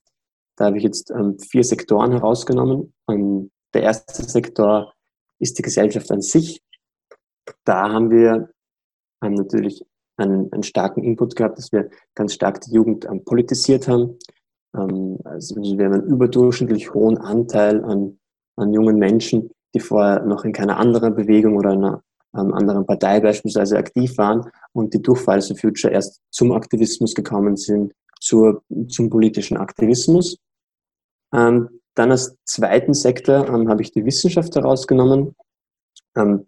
Da 0.57 0.67
habe 0.67 0.79
ich 0.79 0.83
jetzt 0.83 1.11
ähm, 1.11 1.39
vier 1.39 1.65
Sektoren 1.65 2.13
herausgenommen. 2.13 2.93
Ähm, 3.09 3.51
der 3.75 3.83
erste 3.83 4.25
Sektor 4.25 4.93
ist 5.39 5.59
die 5.59 5.63
Gesellschaft 5.63 6.11
an 6.11 6.21
sich. 6.21 6.61
Da 7.65 7.91
haben 7.93 8.11
wir 8.11 8.51
ähm, 9.23 9.35
natürlich 9.35 9.85
einen, 10.17 10.53
einen, 10.53 10.65
starken 10.65 11.05
Input 11.05 11.37
gehabt, 11.37 11.59
dass 11.59 11.71
wir 11.71 11.91
ganz 12.15 12.35
stark 12.35 12.61
die 12.63 12.73
Jugend 12.73 13.05
ähm, 13.05 13.25
politisiert 13.25 13.87
haben. 13.87 14.19
Ähm, 14.77 15.19
also 15.25 15.57
wir 15.57 15.85
haben 15.85 15.95
einen 15.95 16.09
überdurchschnittlich 16.09 16.93
hohen 16.93 17.19
Anteil 17.19 17.85
an, 17.85 18.19
an 18.57 18.73
jungen 18.73 18.99
Menschen, 18.99 19.51
die 19.75 19.81
vorher 19.81 20.25
noch 20.25 20.45
in 20.45 20.53
keiner 20.53 20.79
anderen 20.79 21.15
Bewegung 21.15 21.57
oder 21.57 21.71
einer 21.71 22.03
ähm, 22.37 22.53
anderen 22.55 22.87
Partei 22.87 23.21
beispielsweise 23.21 23.79
aktiv 23.79 24.17
waren 24.19 24.51
und 24.73 24.95
die 24.95 25.03
durch 25.03 25.21
Fridays 25.21 25.49
for 25.49 25.57
Future 25.57 25.93
erst 25.93 26.21
zum 26.31 26.53
Aktivismus 26.53 27.15
gekommen 27.15 27.57
sind, 27.57 27.93
zur, 28.21 28.63
zum 28.89 29.11
politischen 29.11 29.57
Aktivismus. 29.57 30.39
Ähm, 31.33 31.69
dann 31.95 32.11
als 32.11 32.37
zweiten 32.45 32.95
Sektor 32.95 33.49
ähm, 33.49 33.69
habe 33.69 33.83
ich 33.83 33.93
die 33.93 34.05
Wissenschaft 34.05 34.55
herausgenommen. 34.55 35.35
Ähm, 36.17 36.47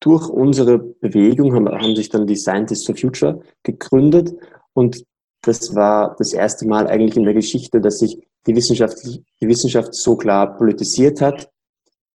durch 0.00 0.28
unsere 0.28 0.78
Bewegung 0.78 1.54
haben, 1.54 1.68
haben 1.68 1.96
sich 1.96 2.10
dann 2.10 2.26
die 2.26 2.36
Scientists 2.36 2.86
for 2.86 2.96
Future 2.96 3.40
gegründet 3.62 4.34
und 4.74 5.04
das 5.42 5.74
war 5.74 6.16
das 6.18 6.32
erste 6.32 6.66
Mal 6.66 6.86
eigentlich 6.88 7.16
in 7.16 7.22
der 7.22 7.34
Geschichte, 7.34 7.80
dass 7.80 8.00
sich 8.00 8.18
die 8.46 8.54
Wissenschaft, 8.54 8.98
die 9.04 9.48
Wissenschaft 9.48 9.94
so 9.94 10.16
klar 10.16 10.56
politisiert 10.56 11.20
hat, 11.20 11.50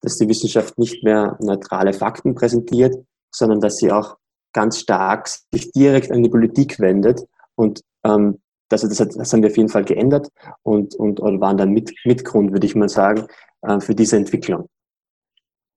dass 0.01 0.17
die 0.17 0.27
Wissenschaft 0.27 0.77
nicht 0.77 1.03
mehr 1.03 1.37
neutrale 1.41 1.93
Fakten 1.93 2.35
präsentiert, 2.35 2.95
sondern 3.31 3.59
dass 3.59 3.77
sie 3.77 3.91
auch 3.91 4.17
ganz 4.53 4.79
stark 4.79 5.27
sich 5.27 5.71
direkt 5.71 6.11
an 6.11 6.23
die 6.23 6.29
Politik 6.29 6.79
wendet. 6.79 7.21
Und 7.55 7.81
ähm, 8.03 8.39
das, 8.69 8.81
das, 8.81 8.97
das 8.97 9.33
haben 9.33 9.41
wir 9.41 9.49
auf 9.49 9.57
jeden 9.57 9.69
Fall 9.69 9.83
geändert 9.83 10.29
und, 10.63 10.95
und 10.95 11.19
oder 11.19 11.39
waren 11.41 11.57
dann 11.57 11.71
mit, 11.71 11.91
Mitgrund, 12.05 12.51
würde 12.51 12.65
ich 12.65 12.75
mal 12.75 12.89
sagen, 12.89 13.27
äh, 13.61 13.79
für 13.79 13.95
diese 13.95 14.15
Entwicklung. 14.15 14.67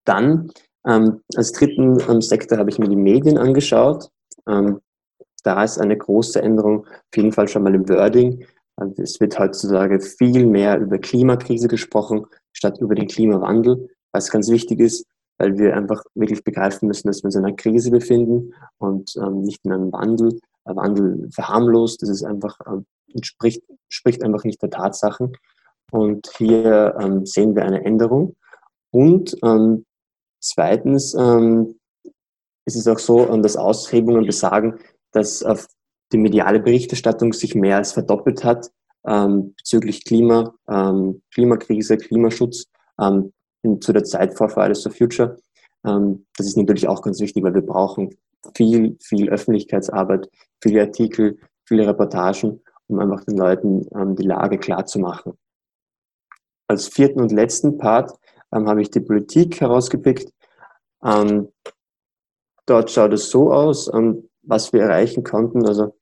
Dann 0.04 0.50
ähm, 0.86 1.20
als 1.36 1.52
dritten 1.52 1.98
ähm, 2.08 2.20
Sektor 2.20 2.58
habe 2.58 2.70
ich 2.70 2.78
mir 2.78 2.88
die 2.88 2.96
Medien 2.96 3.38
angeschaut. 3.38 4.08
Ähm, 4.46 4.80
da 5.42 5.64
ist 5.64 5.78
eine 5.78 5.96
große 5.96 6.40
Änderung 6.40 6.86
auf 6.86 7.16
jeden 7.16 7.32
Fall 7.32 7.48
schon 7.48 7.62
mal 7.62 7.74
im 7.74 7.88
Wording. 7.88 8.44
Also 8.76 9.02
es 9.02 9.20
wird 9.20 9.38
heutzutage 9.38 10.00
viel 10.00 10.46
mehr 10.46 10.78
über 10.78 10.98
Klimakrise 10.98 11.68
gesprochen, 11.68 12.26
statt 12.52 12.78
über 12.80 12.94
den 12.94 13.06
Klimawandel 13.06 13.88
was 14.12 14.30
ganz 14.30 14.48
wichtig 14.50 14.80
ist, 14.80 15.06
weil 15.38 15.58
wir 15.58 15.76
einfach 15.76 16.02
wirklich 16.14 16.44
begreifen 16.44 16.88
müssen, 16.88 17.08
dass 17.08 17.22
wir 17.22 17.26
uns 17.26 17.34
in 17.34 17.44
einer 17.44 17.56
Krise 17.56 17.90
befinden 17.90 18.54
und 18.78 19.14
ähm, 19.16 19.42
nicht 19.42 19.64
in 19.64 19.72
einem 19.72 19.92
Wandel. 19.92 20.38
Ein 20.64 20.76
Wandel 20.76 21.28
verharmlost, 21.32 22.02
das 22.02 22.08
ist 22.08 22.22
einfach, 22.22 22.58
ähm, 22.66 22.86
entspricht, 23.12 23.62
spricht 23.88 24.22
einfach 24.22 24.44
nicht 24.44 24.62
der 24.62 24.70
Tatsachen. 24.70 25.36
Und 25.90 26.30
hier 26.36 26.94
ähm, 27.00 27.26
sehen 27.26 27.54
wir 27.54 27.64
eine 27.64 27.84
Änderung. 27.84 28.36
Und 28.90 29.36
ähm, 29.42 29.84
zweitens 30.40 31.14
ähm, 31.14 31.78
ist 32.64 32.76
es 32.76 32.86
auch 32.86 32.98
so, 32.98 33.28
ähm, 33.28 33.42
dass 33.42 33.56
Aushebungen 33.56 34.24
besagen, 34.24 34.78
dass 35.10 35.42
auf 35.42 35.66
die 36.12 36.18
mediale 36.18 36.60
Berichterstattung 36.60 37.32
sich 37.32 37.54
mehr 37.54 37.78
als 37.78 37.92
verdoppelt 37.92 38.44
hat 38.44 38.70
ähm, 39.06 39.54
bezüglich 39.56 40.04
Klima, 40.04 40.54
ähm, 40.68 41.22
Klimakrise, 41.32 41.96
Klimaschutz. 41.96 42.66
In, 43.62 43.80
zu 43.80 43.92
der 43.92 44.04
Zeit 44.04 44.36
vor 44.36 44.48
Fridays 44.48 44.82
for 44.82 44.92
Future. 44.92 45.36
Ähm, 45.84 46.26
das 46.36 46.46
ist 46.46 46.56
natürlich 46.56 46.88
auch 46.88 47.02
ganz 47.02 47.20
wichtig, 47.20 47.42
weil 47.44 47.54
wir 47.54 47.66
brauchen 47.66 48.10
viel, 48.56 48.96
viel 49.00 49.30
Öffentlichkeitsarbeit, 49.30 50.28
viele 50.60 50.82
Artikel, 50.82 51.38
viele 51.66 51.86
Reportagen, 51.86 52.62
um 52.88 52.98
einfach 52.98 53.24
den 53.24 53.36
Leuten 53.36 53.86
ähm, 53.94 54.16
die 54.16 54.26
Lage 54.26 54.58
klar 54.58 54.84
zu 54.86 54.98
machen. 54.98 55.38
Als 56.68 56.88
vierten 56.88 57.20
und 57.20 57.32
letzten 57.32 57.78
Part 57.78 58.12
ähm, 58.52 58.68
habe 58.68 58.82
ich 58.82 58.90
die 58.90 59.00
Politik 59.00 59.60
herausgepickt. 59.60 60.32
Ähm, 61.04 61.48
dort 62.66 62.90
schaut 62.90 63.12
es 63.12 63.30
so 63.30 63.52
aus, 63.52 63.92
ähm, 63.92 64.28
was 64.42 64.72
wir 64.72 64.82
erreichen 64.82 65.24
konnten. 65.24 65.66
Also 65.66 65.94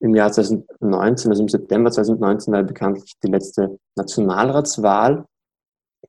im 0.00 0.14
Jahr 0.14 0.30
2019, 0.30 1.30
also 1.30 1.42
im 1.42 1.48
September 1.48 1.90
2019 1.90 2.52
war 2.52 2.62
bekanntlich 2.62 3.14
die 3.22 3.30
letzte 3.30 3.78
Nationalratswahl 3.96 5.24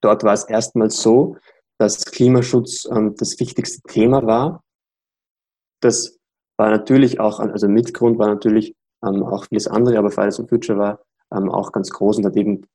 Dort 0.01 0.23
war 0.23 0.33
es 0.33 0.45
erstmals 0.45 1.01
so, 1.01 1.37
dass 1.77 2.05
Klimaschutz 2.05 2.87
ähm, 2.91 3.15
das 3.17 3.39
wichtigste 3.39 3.81
Thema 3.87 4.25
war. 4.25 4.63
Das 5.81 6.17
war 6.57 6.69
natürlich 6.69 7.19
auch, 7.19 7.39
also 7.39 7.67
Mitgrund 7.67 8.19
war 8.19 8.27
natürlich 8.27 8.75
ähm, 9.03 9.23
auch 9.23 9.45
vieles 9.45 9.67
andere, 9.67 9.97
aber 9.97 10.11
Fridays 10.11 10.37
for 10.37 10.47
Future 10.47 10.77
war 10.77 10.99
ähm, 11.33 11.49
auch 11.49 11.71
ganz 11.71 11.89
groß 11.89 12.17
und 12.17 12.25
hat 12.25 12.35
eben 12.35 12.65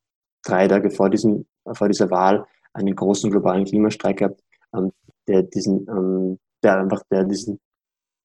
drei 0.43 0.69
Tage 0.69 0.91
vor, 0.91 1.11
diesem, 1.11 1.47
vor 1.73 1.89
dieser 1.89 2.11
Wahl 2.11 2.47
einen 2.73 2.95
großen 2.95 3.31
globalen 3.31 3.65
Klimastreik 3.65 4.19
gehabt, 4.19 4.41
ähm, 4.75 4.93
der 5.29 5.43
diesen, 5.43 5.87
ähm, 5.89 6.39
der 6.63 6.79
einfach 6.79 7.03
der 7.11 7.25
diesen, 7.25 7.61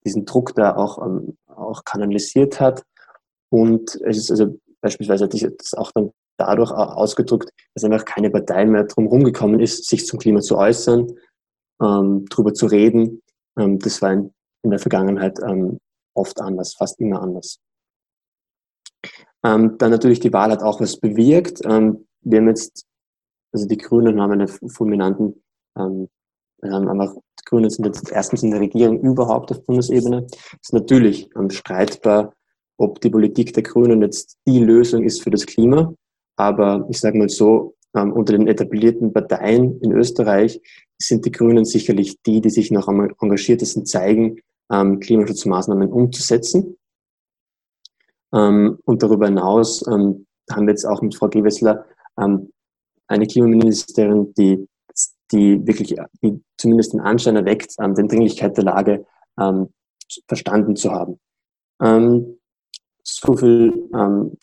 diesen 0.05 0.25
Druck 0.25 0.55
da 0.55 0.75
auch, 0.75 1.05
ähm, 1.05 1.37
auch 1.47 1.83
kanalisiert 1.83 2.59
hat. 2.59 2.83
Und 3.49 3.95
es 4.05 4.17
ist 4.17 4.31
also 4.31 4.59
beispielsweise 4.81 5.25
hat 5.25 5.33
das 5.33 5.73
auch 5.73 5.91
dann 5.91 6.11
dadurch 6.39 6.71
ausgedrückt, 6.71 7.49
dass 7.73 7.83
einfach 7.83 8.05
keine 8.05 8.29
Partei 8.29 8.65
mehr 8.65 8.85
drum 8.85 9.07
rumgekommen 9.07 9.59
ist, 9.59 9.87
sich 9.87 10.05
zum 10.05 10.19
Klima 10.19 10.41
zu 10.41 10.57
äußern, 10.57 11.07
ähm, 11.81 12.25
drüber 12.29 12.53
zu 12.53 12.65
reden. 12.65 13.21
Ähm, 13.57 13.79
das 13.79 14.01
war 14.01 14.13
in, 14.13 14.33
in 14.63 14.71
der 14.71 14.79
Vergangenheit 14.79 15.39
ähm, 15.43 15.79
oft 16.15 16.39
anders, 16.41 16.73
fast 16.73 16.99
immer 16.99 17.21
anders. 17.21 17.59
Ähm, 19.43 19.77
dann 19.77 19.91
natürlich 19.91 20.19
die 20.19 20.33
Wahl 20.33 20.51
hat 20.51 20.63
auch 20.63 20.81
was 20.81 20.97
bewirkt. 20.97 21.61
Ähm, 21.65 22.07
wir 22.21 22.39
haben 22.39 22.47
jetzt, 22.47 22.85
also 23.53 23.67
die 23.67 23.77
Grünen 23.77 24.21
haben 24.21 24.33
einen 24.33 24.47
fulminanten, 24.47 25.41
ähm, 25.77 26.09
einfach, 26.61 27.13
die 27.13 27.45
Grünen 27.45 27.69
sind 27.69 27.85
jetzt 27.85 28.11
erstens 28.11 28.43
in 28.43 28.51
der 28.51 28.59
Regierung 28.59 28.99
überhaupt 28.99 29.51
auf 29.51 29.65
Bundesebene. 29.65 30.25
Es 30.29 30.69
ist 30.69 30.73
natürlich 30.73 31.29
ähm, 31.37 31.49
streitbar, 31.49 32.33
ob 32.77 32.99
die 33.01 33.09
Politik 33.09 33.53
der 33.53 33.63
Grünen 33.63 34.01
jetzt 34.01 34.37
die 34.45 34.59
Lösung 34.59 35.03
ist 35.03 35.21
für 35.21 35.29
das 35.29 35.45
Klima. 35.45 35.93
Aber 36.39 36.87
ich 36.89 37.01
sage 37.01 37.17
mal 37.17 37.27
so, 37.27 37.75
ähm, 37.93 38.13
unter 38.13 38.31
den 38.31 38.47
etablierten 38.47 39.11
Parteien 39.11 39.77
in 39.81 39.91
Österreich 39.91 40.61
sind 40.97 41.25
die 41.25 41.31
Grünen 41.31 41.65
sicherlich 41.65 42.21
die, 42.21 42.39
die 42.39 42.49
sich 42.49 42.71
noch 42.71 42.87
am 42.87 43.09
engagiertesten 43.19 43.85
zeigen, 43.85 44.37
ähm, 44.71 45.01
Klimaschutzmaßnahmen 45.01 45.91
umzusetzen. 45.91 46.77
Ähm, 48.33 48.79
und 48.85 49.03
darüber 49.03 49.25
hinaus 49.25 49.85
ähm, 49.87 50.27
haben 50.49 50.65
wir 50.65 50.71
jetzt 50.71 50.85
auch 50.85 51.01
mit 51.01 51.13
Frau 51.13 51.27
Gewessler 51.27 51.85
ähm, 52.17 52.53
eine 53.07 53.27
Klimaministerin, 53.27 54.33
die, 54.35 54.65
die 55.33 55.67
wirklich 55.67 55.93
die 56.23 56.41
zumindest 56.57 56.93
den 56.93 57.01
Anschein 57.01 57.35
erweckt, 57.35 57.73
ähm, 57.81 57.95
den 57.95 58.07
Dringlichkeit 58.07 58.55
der 58.55 58.63
Lage 58.63 59.05
verstanden 60.27 60.75
zu 60.75 60.91
haben. 60.91 61.17
so 63.03 63.37
viel 63.37 63.89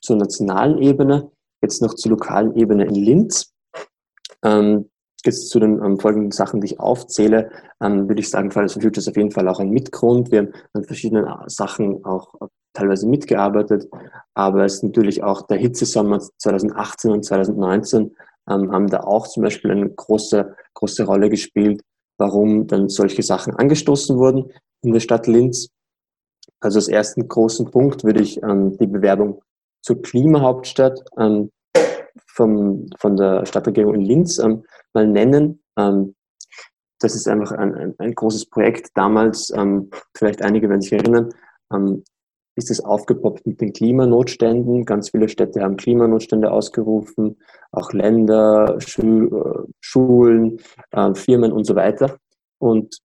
zur 0.00 0.16
nationalen 0.16 0.78
Ebene. 0.78 1.30
Jetzt 1.66 1.82
noch 1.82 1.94
zur 1.94 2.12
lokalen 2.12 2.54
Ebene 2.54 2.84
in 2.84 2.94
Linz. 2.94 3.52
Ähm, 4.44 4.88
jetzt 5.24 5.48
zu 5.48 5.58
den 5.58 5.82
ähm, 5.82 5.98
folgenden 5.98 6.30
Sachen, 6.30 6.60
die 6.60 6.66
ich 6.66 6.78
aufzähle, 6.78 7.50
ähm, 7.82 8.06
würde 8.08 8.20
ich 8.20 8.30
sagen, 8.30 8.52
Fridays 8.52 8.74
for 8.74 8.82
Future 8.82 9.00
ist 9.00 9.08
auf 9.08 9.16
jeden 9.16 9.32
Fall 9.32 9.48
auch 9.48 9.58
ein 9.58 9.70
Mitgrund. 9.70 10.30
Wir 10.30 10.38
haben 10.38 10.52
an 10.74 10.84
verschiedenen 10.84 11.24
äh, 11.24 11.48
Sachen 11.48 12.04
auch 12.04 12.34
teilweise 12.72 13.08
mitgearbeitet, 13.08 13.88
aber 14.34 14.64
es 14.64 14.74
ist 14.74 14.84
natürlich 14.84 15.24
auch 15.24 15.42
der 15.42 15.56
Hitzesommer 15.56 16.20
2018 16.38 17.10
und 17.10 17.24
2019 17.24 18.14
ähm, 18.48 18.70
haben 18.70 18.86
da 18.86 19.00
auch 19.00 19.26
zum 19.26 19.42
Beispiel 19.42 19.72
eine 19.72 19.90
große, 19.90 20.54
große 20.74 21.04
Rolle 21.04 21.30
gespielt, 21.30 21.82
warum 22.16 22.68
dann 22.68 22.88
solche 22.88 23.24
Sachen 23.24 23.56
angestoßen 23.56 24.16
wurden 24.16 24.52
in 24.82 24.92
der 24.92 25.00
Stadt 25.00 25.26
Linz. 25.26 25.66
Also 26.60 26.78
als 26.78 26.86
ersten 26.86 27.26
großen 27.26 27.72
Punkt 27.72 28.04
würde 28.04 28.22
ich 28.22 28.40
ähm, 28.44 28.78
die 28.78 28.86
Bewerbung 28.86 29.42
zur 29.86 30.02
Klimahauptstadt 30.02 31.00
ähm, 31.16 31.50
vom, 32.26 32.86
von 32.98 33.16
der 33.16 33.46
Stadtregierung 33.46 33.94
in 33.94 34.02
Linz 34.02 34.38
ähm, 34.38 34.64
mal 34.92 35.06
nennen. 35.06 35.62
Ähm, 35.76 36.14
das 37.00 37.14
ist 37.14 37.28
einfach 37.28 37.52
ein, 37.52 37.74
ein, 37.74 37.94
ein 37.98 38.14
großes 38.14 38.46
Projekt. 38.46 38.90
Damals, 38.94 39.52
ähm, 39.54 39.90
vielleicht 40.16 40.42
einige 40.42 40.68
werden 40.68 40.80
sich 40.80 40.92
erinnern, 40.92 41.30
ähm, 41.72 42.04
ist 42.56 42.70
es 42.70 42.82
aufgepoppt 42.82 43.46
mit 43.46 43.60
den 43.60 43.72
Klimanotständen. 43.72 44.84
Ganz 44.86 45.10
viele 45.10 45.28
Städte 45.28 45.62
haben 45.62 45.76
Klimanotstände 45.76 46.50
ausgerufen, 46.50 47.38
auch 47.70 47.92
Länder, 47.92 48.76
Schu 48.80 49.26
äh, 49.26 49.72
Schulen, 49.80 50.58
äh, 50.92 51.14
Firmen 51.14 51.52
und 51.52 51.64
so 51.64 51.76
weiter. 51.76 52.16
Und 52.58 52.98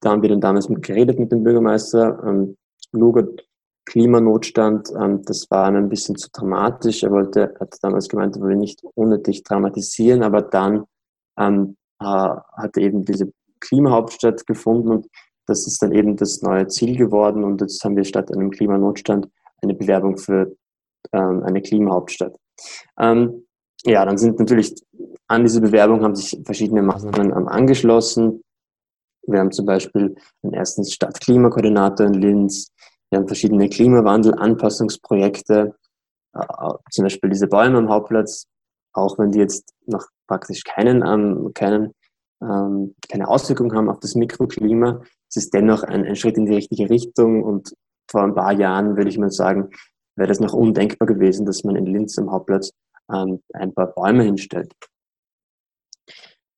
da 0.00 0.10
haben 0.10 0.22
wir 0.22 0.28
dann 0.28 0.40
damals 0.40 0.68
mit 0.68 0.82
geredet 0.82 1.18
mit 1.20 1.30
dem 1.30 1.44
Bürgermeister. 1.44 2.22
Ähm, 2.26 2.56
Luger, 2.90 3.28
Klimanotstand, 3.84 4.90
ähm, 4.98 5.22
das 5.24 5.50
war 5.50 5.66
ein 5.66 5.88
bisschen 5.88 6.16
zu 6.16 6.28
dramatisch. 6.32 7.02
Er 7.02 7.10
wollte, 7.10 7.54
hat 7.60 7.76
damals 7.82 8.08
gemeint, 8.08 8.36
er 8.36 8.42
will 8.42 8.56
nicht 8.56 8.82
unnötig 8.94 9.42
dramatisieren, 9.42 10.22
aber 10.22 10.42
dann 10.42 10.84
ähm, 11.38 11.76
äh, 12.00 12.04
hat 12.04 12.76
eben 12.76 13.04
diese 13.04 13.32
Klimahauptstadt 13.60 14.46
gefunden 14.46 14.90
und 14.90 15.06
das 15.46 15.66
ist 15.66 15.82
dann 15.82 15.92
eben 15.92 16.16
das 16.16 16.42
neue 16.42 16.68
Ziel 16.68 16.96
geworden 16.96 17.44
und 17.44 17.60
jetzt 17.60 17.84
haben 17.84 17.96
wir 17.96 18.04
statt 18.04 18.32
einem 18.32 18.50
Klimanotstand 18.50 19.28
eine 19.60 19.74
Bewerbung 19.74 20.16
für 20.16 20.54
ähm, 21.12 21.42
eine 21.44 21.60
Klimahauptstadt. 21.62 22.36
Ähm, 22.98 23.46
ja, 23.84 24.04
dann 24.04 24.18
sind 24.18 24.38
natürlich 24.38 24.74
an 25.28 25.42
diese 25.42 25.60
Bewerbung 25.60 26.02
haben 26.02 26.14
sich 26.14 26.38
verschiedene 26.44 26.82
Maßnahmen 26.82 27.30
ähm, 27.30 27.48
angeschlossen. 27.48 28.42
Wir 29.26 29.40
haben 29.40 29.52
zum 29.52 29.66
Beispiel 29.66 30.14
den 30.42 30.52
ersten 30.52 30.84
Stadtklimakoordinator 30.84 32.06
in 32.06 32.14
Linz. 32.14 32.68
Wir 33.12 33.18
haben 33.18 33.28
verschiedene 33.28 33.68
Klimawandel-Anpassungsprojekte, 33.68 35.76
äh, 36.34 36.46
zum 36.90 37.04
Beispiel 37.04 37.28
diese 37.28 37.46
Bäume 37.46 37.76
am 37.76 37.90
Hauptplatz, 37.90 38.46
auch 38.94 39.18
wenn 39.18 39.32
die 39.32 39.38
jetzt 39.38 39.74
noch 39.84 40.06
praktisch 40.26 40.64
keinen, 40.64 41.06
ähm, 41.06 41.50
keinen, 41.52 41.92
ähm, 42.42 42.94
keine 43.10 43.28
Auswirkung 43.28 43.74
haben 43.74 43.90
auf 43.90 44.00
das 44.00 44.14
Mikroklima, 44.14 45.02
es 45.28 45.36
ist 45.36 45.52
dennoch 45.52 45.82
ein, 45.82 46.06
ein 46.06 46.16
Schritt 46.16 46.38
in 46.38 46.46
die 46.46 46.54
richtige 46.54 46.88
Richtung 46.88 47.42
und 47.42 47.74
vor 48.10 48.22
ein 48.22 48.34
paar 48.34 48.52
Jahren 48.52 48.96
würde 48.96 49.10
ich 49.10 49.18
mal 49.18 49.30
sagen, 49.30 49.68
wäre 50.16 50.28
das 50.28 50.40
noch 50.40 50.54
undenkbar 50.54 51.06
gewesen, 51.06 51.44
dass 51.44 51.64
man 51.64 51.76
in 51.76 51.84
Linz 51.84 52.18
am 52.18 52.32
Hauptplatz 52.32 52.72
ähm, 53.12 53.42
ein 53.52 53.74
paar 53.74 53.88
Bäume 53.88 54.22
hinstellt. 54.22 54.72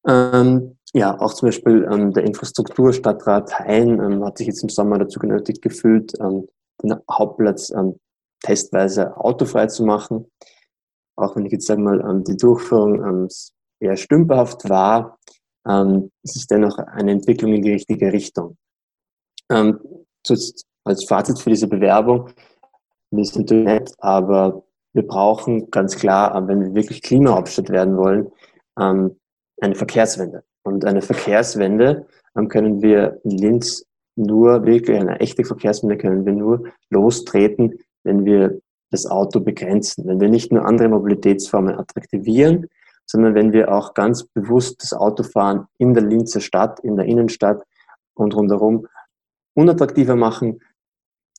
Ähm, 0.06 0.76
ja, 0.92 1.18
auch 1.18 1.34
zum 1.34 1.48
Beispiel 1.48 1.88
ähm, 1.90 2.12
der 2.12 2.24
Infrastrukturstadtrat 2.24 3.58
Hein 3.58 4.00
ähm, 4.00 4.24
hat 4.24 4.38
sich 4.38 4.46
jetzt 4.46 4.62
im 4.62 4.68
Sommer 4.68 4.98
dazu 4.98 5.18
genötigt 5.18 5.62
gefühlt, 5.62 6.12
ähm, 6.20 6.48
den 6.82 6.94
Hauptplatz 7.10 7.70
ähm, 7.70 7.98
testweise 8.40 9.16
autofrei 9.16 9.66
zu 9.66 9.84
machen. 9.84 10.30
Auch 11.16 11.36
wenn 11.36 11.46
ich 11.46 11.52
jetzt 11.52 11.66
sage 11.66 11.80
mal, 11.80 12.00
ähm, 12.00 12.24
die 12.24 12.36
Durchführung 12.36 13.04
ähm, 13.04 13.28
eher 13.80 13.96
stümperhaft 13.96 14.68
war, 14.68 15.18
es 15.66 16.36
ist 16.36 16.50
dennoch 16.50 16.76
eine 16.76 17.12
Entwicklung 17.12 17.54
in 17.54 17.62
die 17.62 17.72
richtige 17.72 18.12
Richtung. 18.12 18.58
Als 19.48 21.04
Fazit 21.08 21.38
für 21.38 21.48
diese 21.48 21.68
Bewerbung, 21.68 22.28
wir 23.10 23.24
sind 23.24 23.50
nett, 23.50 23.94
aber 23.98 24.62
wir 24.92 25.06
brauchen 25.06 25.70
ganz 25.70 25.96
klar, 25.96 26.34
äh, 26.34 26.46
wenn 26.48 26.60
wir 26.60 26.74
wirklich 26.74 27.02
Klimahauptstadt 27.02 27.68
werden 27.68 27.96
wollen, 27.96 28.30
eine 29.64 29.74
Verkehrswende. 29.74 30.44
Und 30.62 30.84
eine 30.84 31.02
Verkehrswende 31.02 32.06
können 32.48 32.82
wir 32.82 33.20
in 33.24 33.38
Linz 33.38 33.86
nur 34.16 34.64
wirklich, 34.64 34.98
eine 34.98 35.18
echte 35.20 35.44
Verkehrswende 35.44 35.96
können 35.96 36.24
wir 36.24 36.32
nur 36.32 36.68
lostreten, 36.90 37.78
wenn 38.04 38.24
wir 38.24 38.60
das 38.90 39.06
Auto 39.06 39.40
begrenzen, 39.40 40.06
wenn 40.06 40.20
wir 40.20 40.28
nicht 40.28 40.52
nur 40.52 40.64
andere 40.64 40.88
Mobilitätsformen 40.88 41.76
attraktivieren, 41.76 42.68
sondern 43.06 43.34
wenn 43.34 43.52
wir 43.52 43.74
auch 43.74 43.94
ganz 43.94 44.24
bewusst 44.24 44.82
das 44.82 44.92
Autofahren 44.92 45.66
in 45.78 45.94
der 45.94 46.04
Linzer 46.04 46.40
Stadt, 46.40 46.80
in 46.80 46.96
der 46.96 47.06
Innenstadt 47.06 47.62
und 48.14 48.34
rundherum 48.34 48.86
unattraktiver 49.54 50.16
machen, 50.16 50.60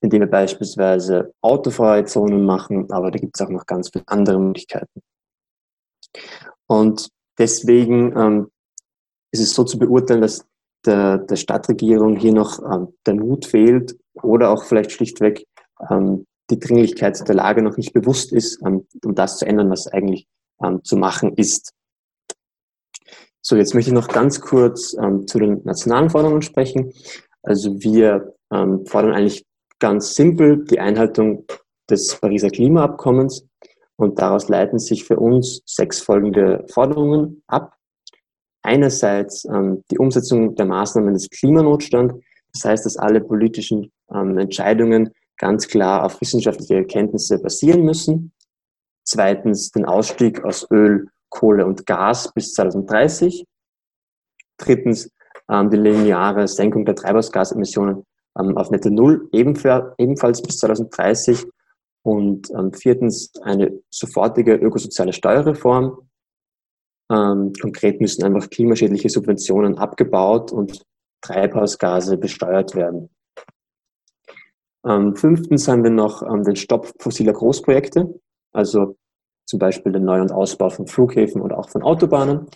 indem 0.01 0.21
wir 0.21 0.29
beispielsweise 0.29 1.33
autofreie 1.41 2.05
Zonen 2.05 2.45
machen, 2.45 2.91
aber 2.91 3.11
da 3.11 3.19
gibt 3.19 3.35
es 3.35 3.45
auch 3.45 3.49
noch 3.49 3.65
ganz 3.65 3.89
viele 3.89 4.07
andere 4.07 4.39
Möglichkeiten. 4.39 5.01
Und 6.67 7.09
deswegen 7.37 8.17
ähm, 8.17 8.51
ist 9.31 9.41
es 9.41 9.53
so 9.53 9.63
zu 9.63 9.77
beurteilen, 9.77 10.21
dass 10.21 10.45
der, 10.85 11.19
der 11.19 11.35
Stadtregierung 11.35 12.15
hier 12.15 12.33
noch 12.33 12.59
ähm, 12.59 12.93
der 13.05 13.15
Mut 13.15 13.45
fehlt 13.45 13.97
oder 14.13 14.49
auch 14.49 14.63
vielleicht 14.63 14.91
schlichtweg 14.91 15.45
ähm, 15.89 16.25
die 16.49 16.59
Dringlichkeit 16.59 17.27
der 17.27 17.35
Lage 17.35 17.61
noch 17.61 17.77
nicht 17.77 17.93
bewusst 17.93 18.31
ist, 18.31 18.61
ähm, 18.65 18.87
um 19.03 19.15
das 19.15 19.39
zu 19.39 19.45
ändern, 19.45 19.69
was 19.69 19.87
eigentlich 19.87 20.27
ähm, 20.63 20.83
zu 20.83 20.95
machen 20.95 21.33
ist. 21.35 21.73
So, 23.41 23.55
jetzt 23.55 23.73
möchte 23.73 23.91
ich 23.91 23.95
noch 23.95 24.07
ganz 24.07 24.41
kurz 24.41 24.95
ähm, 24.99 25.27
zu 25.27 25.39
den 25.39 25.61
nationalen 25.63 26.09
Forderungen 26.09 26.41
sprechen. 26.41 26.93
Also 27.43 27.79
wir 27.81 28.33
ähm, 28.51 28.85
fordern 28.85 29.13
eigentlich 29.13 29.45
ganz 29.79 30.15
simpel 30.15 30.65
die 30.65 30.79
Einhaltung 30.79 31.45
des 31.89 32.15
Pariser 32.19 32.49
Klimaabkommens 32.49 33.45
und 33.97 34.19
daraus 34.19 34.49
leiten 34.49 34.79
sich 34.79 35.05
für 35.05 35.17
uns 35.17 35.61
sechs 35.65 36.01
folgende 36.01 36.65
Forderungen 36.69 37.43
ab. 37.47 37.75
Einerseits 38.61 39.45
ähm, 39.45 39.83
die 39.91 39.97
Umsetzung 39.97 40.55
der 40.55 40.65
Maßnahmen 40.65 41.13
des 41.13 41.29
Klimanotstands, 41.29 42.15
das 42.53 42.65
heißt, 42.65 42.85
dass 42.85 42.97
alle 42.97 43.21
politischen 43.21 43.91
ähm, 44.13 44.37
Entscheidungen 44.37 45.11
ganz 45.37 45.67
klar 45.67 46.05
auf 46.05 46.19
wissenschaftliche 46.21 46.75
Erkenntnisse 46.75 47.39
basieren 47.39 47.83
müssen. 47.83 48.31
Zweitens 49.03 49.71
den 49.71 49.85
Ausstieg 49.85 50.43
aus 50.43 50.67
Öl, 50.71 51.07
Kohle 51.29 51.65
und 51.65 51.85
Gas 51.85 52.31
bis 52.33 52.53
2030. 52.53 53.45
Drittens 54.57 55.11
ähm, 55.49 55.69
die 55.69 55.77
lineare 55.77 56.47
Senkung 56.47 56.85
der 56.85 56.95
Treibhausgasemissionen 56.95 58.03
ähm, 58.39 58.57
auf 58.57 58.71
Netto 58.71 58.89
Null 58.89 59.29
ebenfalls 59.31 60.41
bis 60.41 60.57
2030. 60.57 61.45
Und 62.05 62.51
ähm, 62.51 62.71
viertens 62.71 63.33
eine 63.41 63.81
sofortige 63.89 64.53
ökosoziale 64.53 65.11
Steuerreform. 65.11 66.07
Ähm, 67.11 67.51
konkret 67.59 67.99
müssen 67.99 68.23
einfach 68.23 68.49
klimaschädliche 68.49 69.09
Subventionen 69.09 69.77
abgebaut 69.77 70.51
und 70.51 70.83
Treibhausgase 71.21 72.17
besteuert 72.17 72.75
werden. 72.75 73.09
Ähm, 74.85 75.15
fünftens 75.15 75.67
haben 75.67 75.83
wir 75.83 75.91
noch 75.91 76.21
ähm, 76.21 76.43
den 76.43 76.55
Stopp 76.55 76.91
fossiler 76.99 77.33
Großprojekte 77.33 78.13
also 78.55 78.95
zum 79.45 79.59
Beispiel 79.59 79.91
den 79.91 80.05
Neu- 80.05 80.21
und 80.21 80.31
Ausbau 80.31 80.69
von 80.69 80.87
Flughäfen 80.87 81.41
oder 81.41 81.59
auch 81.59 81.69
von 81.69 81.83
Autobahnen. 81.83 82.47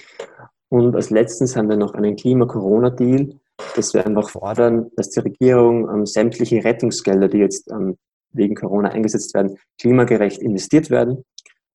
Und 0.69 0.95
als 0.95 1.09
letztens 1.09 1.55
haben 1.55 1.69
wir 1.69 1.77
noch 1.77 1.93
einen 1.93 2.15
Klima-Corona-Deal, 2.15 3.35
dass 3.75 3.93
wir 3.93 4.05
einfach 4.05 4.29
fordern, 4.29 4.89
dass 4.95 5.09
die 5.09 5.19
Regierung 5.19 5.89
ähm, 5.89 6.05
sämtliche 6.05 6.63
Rettungsgelder, 6.63 7.27
die 7.27 7.39
jetzt 7.39 7.69
ähm, 7.69 7.97
wegen 8.31 8.55
Corona 8.55 8.89
eingesetzt 8.89 9.33
werden, 9.33 9.57
klimagerecht 9.79 10.41
investiert 10.41 10.89
werden. 10.89 11.23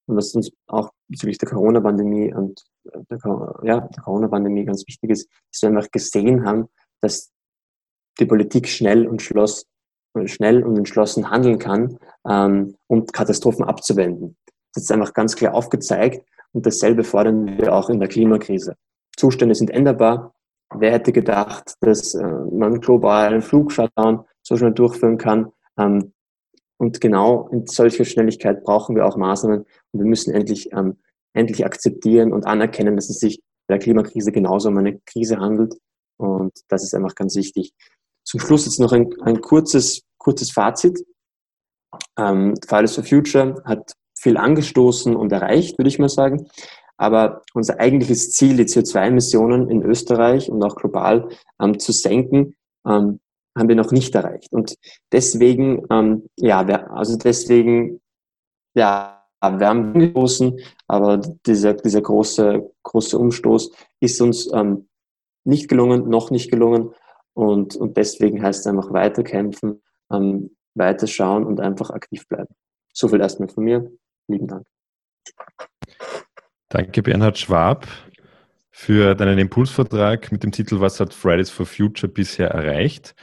Und 0.06 0.16
was 0.16 0.34
uns 0.34 0.50
auch 0.66 0.90
bezüglich 1.08 1.38
der 1.38 1.48
Corona-Pandemie 1.48 2.34
und 2.34 2.62
äh, 2.92 2.98
der, 3.10 3.54
ja, 3.62 3.80
der 3.80 4.02
Corona-Pandemie 4.02 4.64
ganz 4.64 4.86
wichtig 4.86 5.10
ist, 5.10 5.28
dass 5.50 5.62
wir 5.62 5.70
einfach 5.70 5.90
gesehen 5.90 6.44
haben, 6.44 6.68
dass 7.00 7.30
die 8.18 8.26
Politik 8.26 8.68
schnell 8.68 9.06
und 9.06 9.22
schloss 9.22 9.66
schnell 10.26 10.62
und 10.62 10.76
entschlossen 10.76 11.30
handeln 11.30 11.58
kann, 11.58 11.98
ähm, 12.28 12.76
um 12.86 13.06
Katastrophen 13.06 13.64
abzuwenden. 13.64 14.36
Das 14.72 14.84
ist 14.84 14.92
einfach 14.92 15.12
ganz 15.12 15.36
klar 15.36 15.54
aufgezeigt 15.54 16.24
und 16.52 16.66
dasselbe 16.66 17.04
fordern 17.04 17.58
wir 17.58 17.74
auch 17.74 17.90
in 17.90 17.98
der 17.98 18.08
Klimakrise. 18.08 18.76
Zustände 19.16 19.54
sind 19.54 19.70
änderbar. 19.70 20.34
Wer 20.74 20.92
hätte 20.92 21.12
gedacht, 21.12 21.74
dass 21.80 22.14
äh, 22.14 22.24
man 22.24 22.80
global 22.80 23.26
einen 23.26 23.42
Flugshutdown 23.42 24.24
so 24.42 24.56
schnell 24.56 24.72
durchführen 24.72 25.18
kann? 25.18 25.52
Ähm, 25.78 26.12
und 26.78 27.00
genau 27.00 27.48
in 27.48 27.66
solcher 27.66 28.04
Schnelligkeit 28.04 28.64
brauchen 28.64 28.96
wir 28.96 29.06
auch 29.06 29.16
Maßnahmen 29.16 29.60
und 29.60 30.00
wir 30.00 30.06
müssen 30.06 30.34
endlich, 30.34 30.72
ähm, 30.72 30.98
endlich 31.32 31.64
akzeptieren 31.64 32.32
und 32.32 32.46
anerkennen, 32.46 32.96
dass 32.96 33.10
es 33.10 33.18
sich 33.18 33.40
bei 33.66 33.74
der 33.74 33.82
Klimakrise 33.82 34.32
genauso 34.32 34.68
um 34.68 34.78
eine 34.78 34.98
Krise 35.00 35.38
handelt. 35.38 35.74
Und 36.18 36.52
das 36.68 36.84
ist 36.84 36.94
einfach 36.94 37.14
ganz 37.14 37.36
wichtig. 37.36 37.72
Zum 38.24 38.40
Schluss 38.40 38.66
jetzt 38.66 38.80
noch 38.80 38.92
ein, 38.92 39.12
ein 39.22 39.40
kurzes, 39.40 40.02
kurzes 40.18 40.50
Fazit. 40.50 40.98
Ähm, 42.18 42.54
Fridays 42.66 42.94
for 42.94 43.04
Future 43.04 43.62
hat 43.64 43.92
viel 44.18 44.36
angestoßen 44.36 45.14
und 45.14 45.32
erreicht, 45.32 45.78
würde 45.78 45.88
ich 45.88 45.98
mal 45.98 46.08
sagen. 46.08 46.46
Aber 46.96 47.42
unser 47.54 47.80
eigentliches 47.80 48.30
Ziel, 48.30 48.56
die 48.56 48.64
CO2-Emissionen 48.64 49.68
in 49.68 49.82
Österreich 49.82 50.48
und 50.48 50.62
auch 50.62 50.76
global 50.76 51.28
ähm, 51.60 51.78
zu 51.78 51.92
senken, 51.92 52.54
ähm, 52.86 53.20
haben 53.56 53.68
wir 53.68 53.76
noch 53.76 53.92
nicht 53.92 54.14
erreicht. 54.14 54.52
Und 54.52 54.76
deswegen, 55.12 55.84
ähm, 55.90 56.28
ja, 56.36 56.60
also 56.88 57.16
deswegen, 57.16 58.00
ja, 58.74 59.24
wir 59.40 59.68
haben 59.68 59.94
angestoßen, 59.94 60.58
aber 60.88 61.18
dieser, 61.18 61.74
dieser 61.74 62.00
große, 62.00 62.70
große 62.82 63.18
Umstoß 63.18 63.70
ist 64.00 64.20
uns 64.20 64.50
ähm, 64.52 64.88
nicht 65.44 65.68
gelungen, 65.68 66.08
noch 66.08 66.30
nicht 66.30 66.50
gelungen. 66.50 66.94
Und, 67.34 67.76
und 67.76 67.96
deswegen 67.96 68.42
heißt 68.42 68.60
es 68.60 68.66
einfach 68.66 68.92
weiterkämpfen, 68.92 69.82
ähm, 70.10 70.56
weiterschauen 70.74 71.44
und 71.44 71.60
einfach 71.60 71.90
aktiv 71.90 72.26
bleiben. 72.28 72.54
So 72.92 73.08
viel 73.08 73.20
erstmal 73.20 73.48
von 73.48 73.64
mir. 73.64 73.90
Lieben 74.28 74.46
Dank. 74.46 74.64
Danke, 76.68 77.02
Bernhard 77.02 77.38
Schwab, 77.38 77.86
für 78.70 79.14
deinen 79.14 79.38
Impulsvertrag 79.38 80.32
mit 80.32 80.42
dem 80.42 80.52
Titel 80.52 80.80
Was 80.80 80.98
hat 81.00 81.12
Fridays 81.14 81.50
for 81.50 81.66
Future 81.66 82.10
bisher 82.10 82.48
erreicht? 82.48 83.14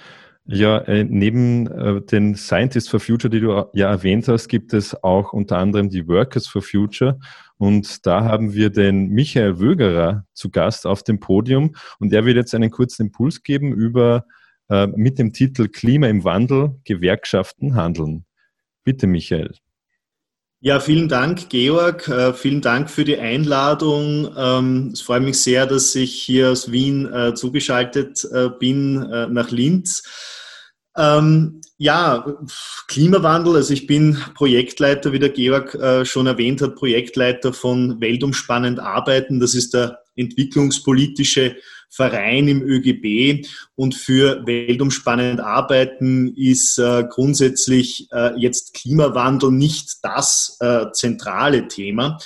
Ja, 0.45 0.79
äh, 0.79 1.03
neben 1.03 1.67
äh, 1.67 2.01
den 2.01 2.35
Scientists 2.35 2.89
for 2.89 2.99
Future, 2.99 3.29
die 3.29 3.39
du 3.39 3.69
ja 3.73 3.89
erwähnt 3.91 4.27
hast, 4.27 4.47
gibt 4.47 4.73
es 4.73 5.01
auch 5.03 5.33
unter 5.33 5.57
anderem 5.57 5.89
die 5.89 6.07
Workers 6.07 6.47
for 6.47 6.61
Future. 6.61 7.19
Und 7.57 8.05
da 8.07 8.23
haben 8.23 8.53
wir 8.53 8.71
den 8.71 9.09
Michael 9.09 9.59
Wögerer 9.59 10.25
zu 10.33 10.49
Gast 10.49 10.87
auf 10.87 11.03
dem 11.03 11.19
Podium. 11.19 11.75
Und 11.99 12.11
der 12.11 12.25
wird 12.25 12.37
jetzt 12.37 12.55
einen 12.55 12.71
kurzen 12.71 13.03
Impuls 13.03 13.43
geben 13.43 13.71
über 13.71 14.25
äh, 14.69 14.87
mit 14.87 15.19
dem 15.19 15.31
Titel 15.31 15.67
Klima 15.67 16.07
im 16.07 16.23
Wandel, 16.23 16.79
Gewerkschaften 16.85 17.75
handeln. 17.75 18.25
Bitte, 18.83 19.05
Michael. 19.05 19.53
Ja, 20.63 20.79
vielen 20.79 21.09
Dank, 21.09 21.49
Georg. 21.49 22.07
Äh, 22.07 22.35
vielen 22.35 22.61
Dank 22.61 22.91
für 22.91 23.03
die 23.03 23.17
Einladung. 23.17 24.31
Ähm, 24.37 24.91
es 24.93 25.01
freut 25.01 25.23
mich 25.23 25.39
sehr, 25.39 25.65
dass 25.65 25.95
ich 25.95 26.13
hier 26.13 26.51
aus 26.51 26.71
Wien 26.71 27.11
äh, 27.11 27.33
zugeschaltet 27.33 28.23
äh, 28.31 28.49
bin 28.59 28.93
nach 29.33 29.49
Linz. 29.49 30.03
Ähm, 30.95 31.61
ja, 31.79 32.23
Klimawandel. 32.87 33.55
Also 33.55 33.73
ich 33.73 33.87
bin 33.87 34.19
Projektleiter, 34.35 35.11
wie 35.11 35.17
der 35.17 35.29
Georg 35.29 36.05
schon 36.05 36.27
erwähnt 36.27 36.61
hat, 36.61 36.75
Projektleiter 36.75 37.53
von 37.53 37.99
Weltumspannend 37.99 38.79
Arbeiten. 38.79 39.39
Das 39.39 39.55
ist 39.55 39.73
der 39.73 39.97
entwicklungspolitische 40.15 41.55
Verein 41.91 42.47
im 42.47 42.61
ÖGB 42.61 43.45
und 43.75 43.93
für 43.95 44.45
weltumspannend 44.45 45.41
arbeiten 45.41 46.33
ist 46.35 46.79
äh, 46.79 47.03
grundsätzlich 47.09 48.07
äh, 48.11 48.33
jetzt 48.37 48.73
Klimawandel 48.73 49.51
nicht 49.51 49.97
das 50.01 50.57
äh, 50.61 50.85
zentrale 50.93 51.67
Thema. 51.67 52.17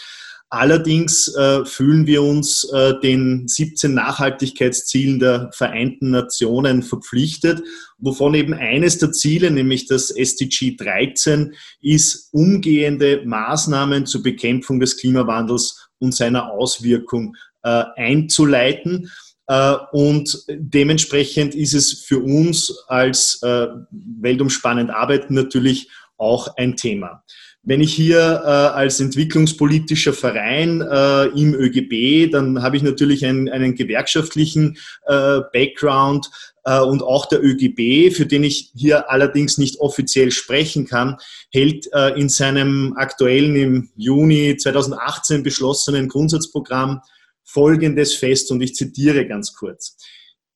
Allerdings 0.49 1.33
äh, 1.35 1.65
fühlen 1.65 2.05
wir 2.05 2.21
uns 2.21 2.63
äh, 2.71 2.93
den 3.01 3.47
17 3.47 3.93
Nachhaltigkeitszielen 3.93 5.19
der 5.19 5.49
Vereinten 5.51 6.11
Nationen 6.11 6.83
verpflichtet, 6.83 7.63
wovon 7.97 8.35
eben 8.35 8.53
eines 8.53 8.99
der 8.99 9.11
Ziele, 9.11 9.49
nämlich 9.49 9.87
das 9.87 10.11
SDG 10.11 10.77
13, 10.77 11.55
ist, 11.81 12.29
umgehende 12.31 13.23
Maßnahmen 13.25 14.05
zur 14.05 14.21
Bekämpfung 14.21 14.79
des 14.79 14.97
Klimawandels 14.97 15.89
und 15.97 16.13
seiner 16.13 16.51
Auswirkung 16.51 17.35
äh, 17.63 17.83
einzuleiten. 17.95 19.11
Äh, 19.47 19.75
und 19.91 20.45
dementsprechend 20.49 21.55
ist 21.55 21.73
es 21.73 21.93
für 22.05 22.19
uns 22.19 22.85
als 22.87 23.41
äh, 23.43 23.67
weltumspannend 23.91 24.89
arbeiten 24.89 25.33
natürlich 25.33 25.89
auch 26.17 26.55
ein 26.57 26.75
Thema. 26.75 27.23
Wenn 27.67 27.81
ich 27.81 27.93
hier 27.95 28.19
äh, 28.19 28.47
als 28.47 28.99
entwicklungspolitischer 28.99 30.13
Verein 30.13 30.81
äh, 30.81 31.25
im 31.29 31.55
ÖGB, 31.55 32.31
dann 32.31 32.61
habe 32.61 32.77
ich 32.77 32.83
natürlich 32.83 33.25
einen, 33.25 33.49
einen 33.49 33.73
gewerkschaftlichen 33.73 34.77
äh, 35.07 35.39
Background 35.51 36.29
äh, 36.63 36.79
und 36.79 37.01
auch 37.01 37.25
der 37.25 37.43
ÖGB, 37.43 38.13
für 38.15 38.27
den 38.27 38.43
ich 38.43 38.71
hier 38.75 39.09
allerdings 39.09 39.57
nicht 39.57 39.79
offiziell 39.79 40.31
sprechen 40.31 40.85
kann, 40.85 41.17
hält 41.51 41.87
in 42.15 42.29
seinem 42.29 42.93
aktuellen 42.97 43.55
im 43.55 43.89
Juni 43.95 44.57
2018 44.57 45.41
beschlossenen 45.41 46.07
Grundsatzprogramm 46.07 47.01
Folgendes 47.45 48.15
fest 48.15 48.51
und 48.51 48.61
ich 48.61 48.75
zitiere 48.75 49.25
ganz 49.27 49.53
kurz. 49.53 49.97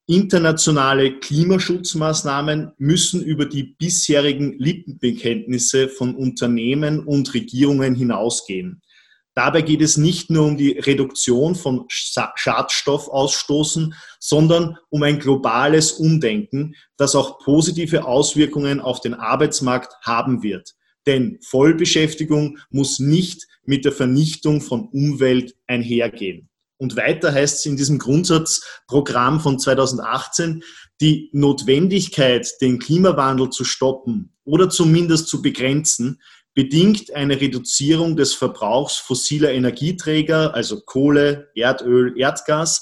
Internationale 0.07 1.19
Klimaschutzmaßnahmen 1.19 2.71
müssen 2.79 3.23
über 3.23 3.45
die 3.45 3.75
bisherigen 3.77 4.57
Lippenbekenntnisse 4.57 5.87
von 5.87 6.15
Unternehmen 6.15 7.05
und 7.05 7.35
Regierungen 7.35 7.93
hinausgehen. 7.93 8.81
Dabei 9.35 9.61
geht 9.61 9.81
es 9.81 9.97
nicht 9.97 10.31
nur 10.31 10.47
um 10.47 10.57
die 10.57 10.71
Reduktion 10.71 11.53
von 11.55 11.85
Schadstoffausstoßen, 11.87 13.93
sondern 14.19 14.77
um 14.89 15.03
ein 15.03 15.19
globales 15.19 15.91
Umdenken, 15.93 16.75
das 16.97 17.15
auch 17.15 17.39
positive 17.39 18.05
Auswirkungen 18.05 18.81
auf 18.81 18.99
den 19.01 19.13
Arbeitsmarkt 19.13 19.93
haben 20.01 20.43
wird. 20.43 20.73
Denn 21.05 21.37
Vollbeschäftigung 21.41 22.57
muss 22.69 22.99
nicht 22.99 23.47
mit 23.63 23.85
der 23.85 23.91
Vernichtung 23.91 24.59
von 24.59 24.89
Umwelt 24.89 25.55
einhergehen. 25.67 26.48
Und 26.79 26.95
weiter 26.95 27.33
heißt 27.33 27.59
es 27.59 27.65
in 27.65 27.75
diesem 27.75 27.99
Grundsatzprogramm 27.99 29.41
von 29.41 29.59
2018, 29.59 30.63
die 31.01 31.29
Notwendigkeit, 31.33 32.49
den 32.61 32.79
Klimawandel 32.79 33.49
zu 33.49 33.65
stoppen 33.65 34.33
oder 34.45 34.69
zumindest 34.69 35.27
zu 35.27 35.41
begrenzen, 35.41 36.21
bedingt 36.53 37.13
eine 37.13 37.39
Reduzierung 37.39 38.15
des 38.15 38.33
Verbrauchs 38.33 38.95
fossiler 38.95 39.51
Energieträger, 39.51 40.55
also 40.55 40.79
Kohle, 40.79 41.49
Erdöl, 41.53 42.17
Erdgas. 42.17 42.81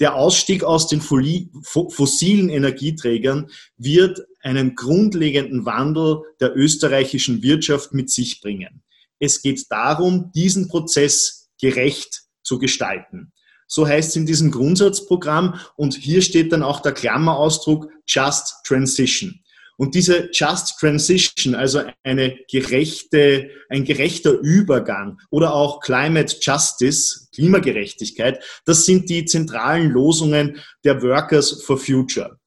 Der 0.00 0.14
Ausstieg 0.14 0.64
aus 0.64 0.88
den 0.88 1.02
fossilen 1.02 2.48
Energieträgern 2.48 3.50
wird 3.76 4.22
einen 4.40 4.74
grundlegenden 4.74 5.66
Wandel 5.66 6.22
der 6.40 6.56
österreichischen 6.56 7.42
Wirtschaft 7.42 7.92
mit 7.92 8.10
sich 8.10 8.40
bringen. 8.40 8.82
Es 9.18 9.42
geht 9.42 9.70
darum, 9.70 10.32
diesen 10.32 10.68
Prozess 10.68 11.50
gerecht 11.60 12.24
zu 12.44 12.58
gestalten. 12.58 13.32
So 13.66 13.88
heißt 13.88 14.10
es 14.10 14.16
in 14.16 14.26
diesem 14.26 14.50
Grundsatzprogramm 14.50 15.58
und 15.76 15.94
hier 15.94 16.22
steht 16.22 16.52
dann 16.52 16.62
auch 16.62 16.80
der 16.80 16.92
Klammerausdruck 16.92 17.88
Just 18.06 18.54
Transition. 18.64 19.40
Und 19.76 19.94
diese 19.94 20.30
Just 20.32 20.78
Transition, 20.78 21.54
also 21.54 21.82
eine 22.04 22.38
gerechte, 22.50 23.50
ein 23.68 23.84
gerechter 23.84 24.32
Übergang 24.32 25.18
oder 25.30 25.54
auch 25.54 25.80
Climate 25.80 26.36
Justice, 26.40 27.28
Klimagerechtigkeit, 27.34 28.42
das 28.66 28.84
sind 28.84 29.10
die 29.10 29.24
zentralen 29.24 29.90
Losungen 29.90 30.60
der 30.84 31.02
Workers 31.02 31.62
for 31.64 31.76
Future. 31.76 32.38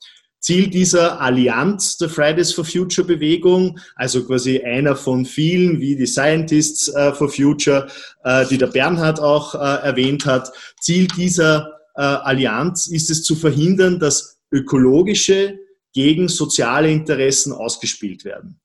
Ziel 0.47 0.69
dieser 0.69 1.19
Allianz 1.19 1.97
der 1.97 2.07
Fridays 2.07 2.53
for 2.53 2.63
Future 2.63 3.05
Bewegung, 3.05 3.77
also 3.97 4.23
quasi 4.23 4.61
einer 4.61 4.95
von 4.95 5.25
vielen, 5.25 5.81
wie 5.81 5.97
die 5.97 6.05
Scientists 6.05 6.87
äh, 6.87 7.11
for 7.11 7.27
Future, 7.27 7.89
äh, 8.23 8.45
die 8.45 8.57
der 8.57 8.67
Bernhard 8.67 9.19
auch 9.19 9.55
äh, 9.55 9.57
erwähnt 9.57 10.25
hat. 10.25 10.53
Ziel 10.79 11.07
dieser 11.07 11.73
Allianz 11.95 12.85
ist 12.85 13.09
es 13.09 13.23
zu 13.23 13.35
verhindern, 13.35 13.99
dass 13.99 14.37
ökologische 14.51 15.57
gegen 15.93 16.27
soziale 16.27 16.91
Interessen 16.91 17.51
ausgespielt 17.51 18.23
werden. 18.23 18.61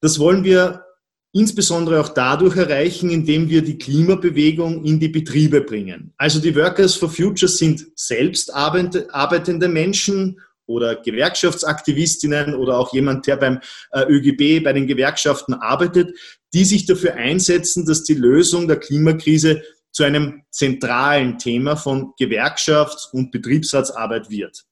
Das 0.00 0.20
wollen 0.20 0.44
wir 0.44 0.84
insbesondere 1.32 2.00
auch 2.00 2.10
dadurch 2.10 2.56
erreichen, 2.56 3.10
indem 3.10 3.48
wir 3.48 3.62
die 3.62 3.76
Klimabewegung 3.76 4.84
in 4.84 5.00
die 5.00 5.08
Betriebe 5.08 5.62
bringen. 5.62 6.14
Also 6.16 6.38
die 6.38 6.54
Workers 6.54 6.94
for 6.94 7.10
Future 7.10 7.50
sind 7.50 7.88
selbst 7.96 8.54
arbeitende 8.54 9.66
Menschen 9.66 10.38
oder 10.66 10.96
Gewerkschaftsaktivistinnen 10.96 12.54
oder 12.54 12.78
auch 12.78 12.92
jemand, 12.92 13.26
der 13.26 13.36
beim 13.36 13.60
äh, 13.92 14.04
ÖGB, 14.08 14.64
bei 14.64 14.72
den 14.72 14.86
Gewerkschaften 14.86 15.54
arbeitet, 15.54 16.16
die 16.52 16.64
sich 16.64 16.86
dafür 16.86 17.14
einsetzen, 17.14 17.84
dass 17.84 18.04
die 18.04 18.14
Lösung 18.14 18.68
der 18.68 18.78
Klimakrise 18.78 19.62
zu 19.90 20.02
einem 20.02 20.42
zentralen 20.50 21.38
Thema 21.38 21.76
von 21.76 22.12
Gewerkschafts- 22.20 23.10
und 23.12 23.30
Betriebsratsarbeit 23.30 24.30
wird. 24.30 24.64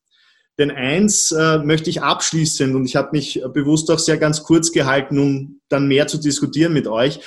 Denn 0.59 0.70
eins 0.70 1.33
äh, 1.33 1.59
möchte 1.59 1.90
ich 1.90 2.02
abschließend, 2.02 2.74
und 2.74 2.85
ich 2.85 2.96
habe 2.96 3.11
mich 3.12 3.42
bewusst 3.52 3.90
auch 3.90 3.98
sehr 3.98 4.18
ganz 4.18 4.42
kurz 4.42 4.70
gehalten, 4.72 5.18
um 5.18 5.61
dann 5.68 5.88
mehr 5.88 6.07
zu 6.09 6.18
diskutieren 6.18 6.72
mit 6.72 6.87
euch, 6.87 7.20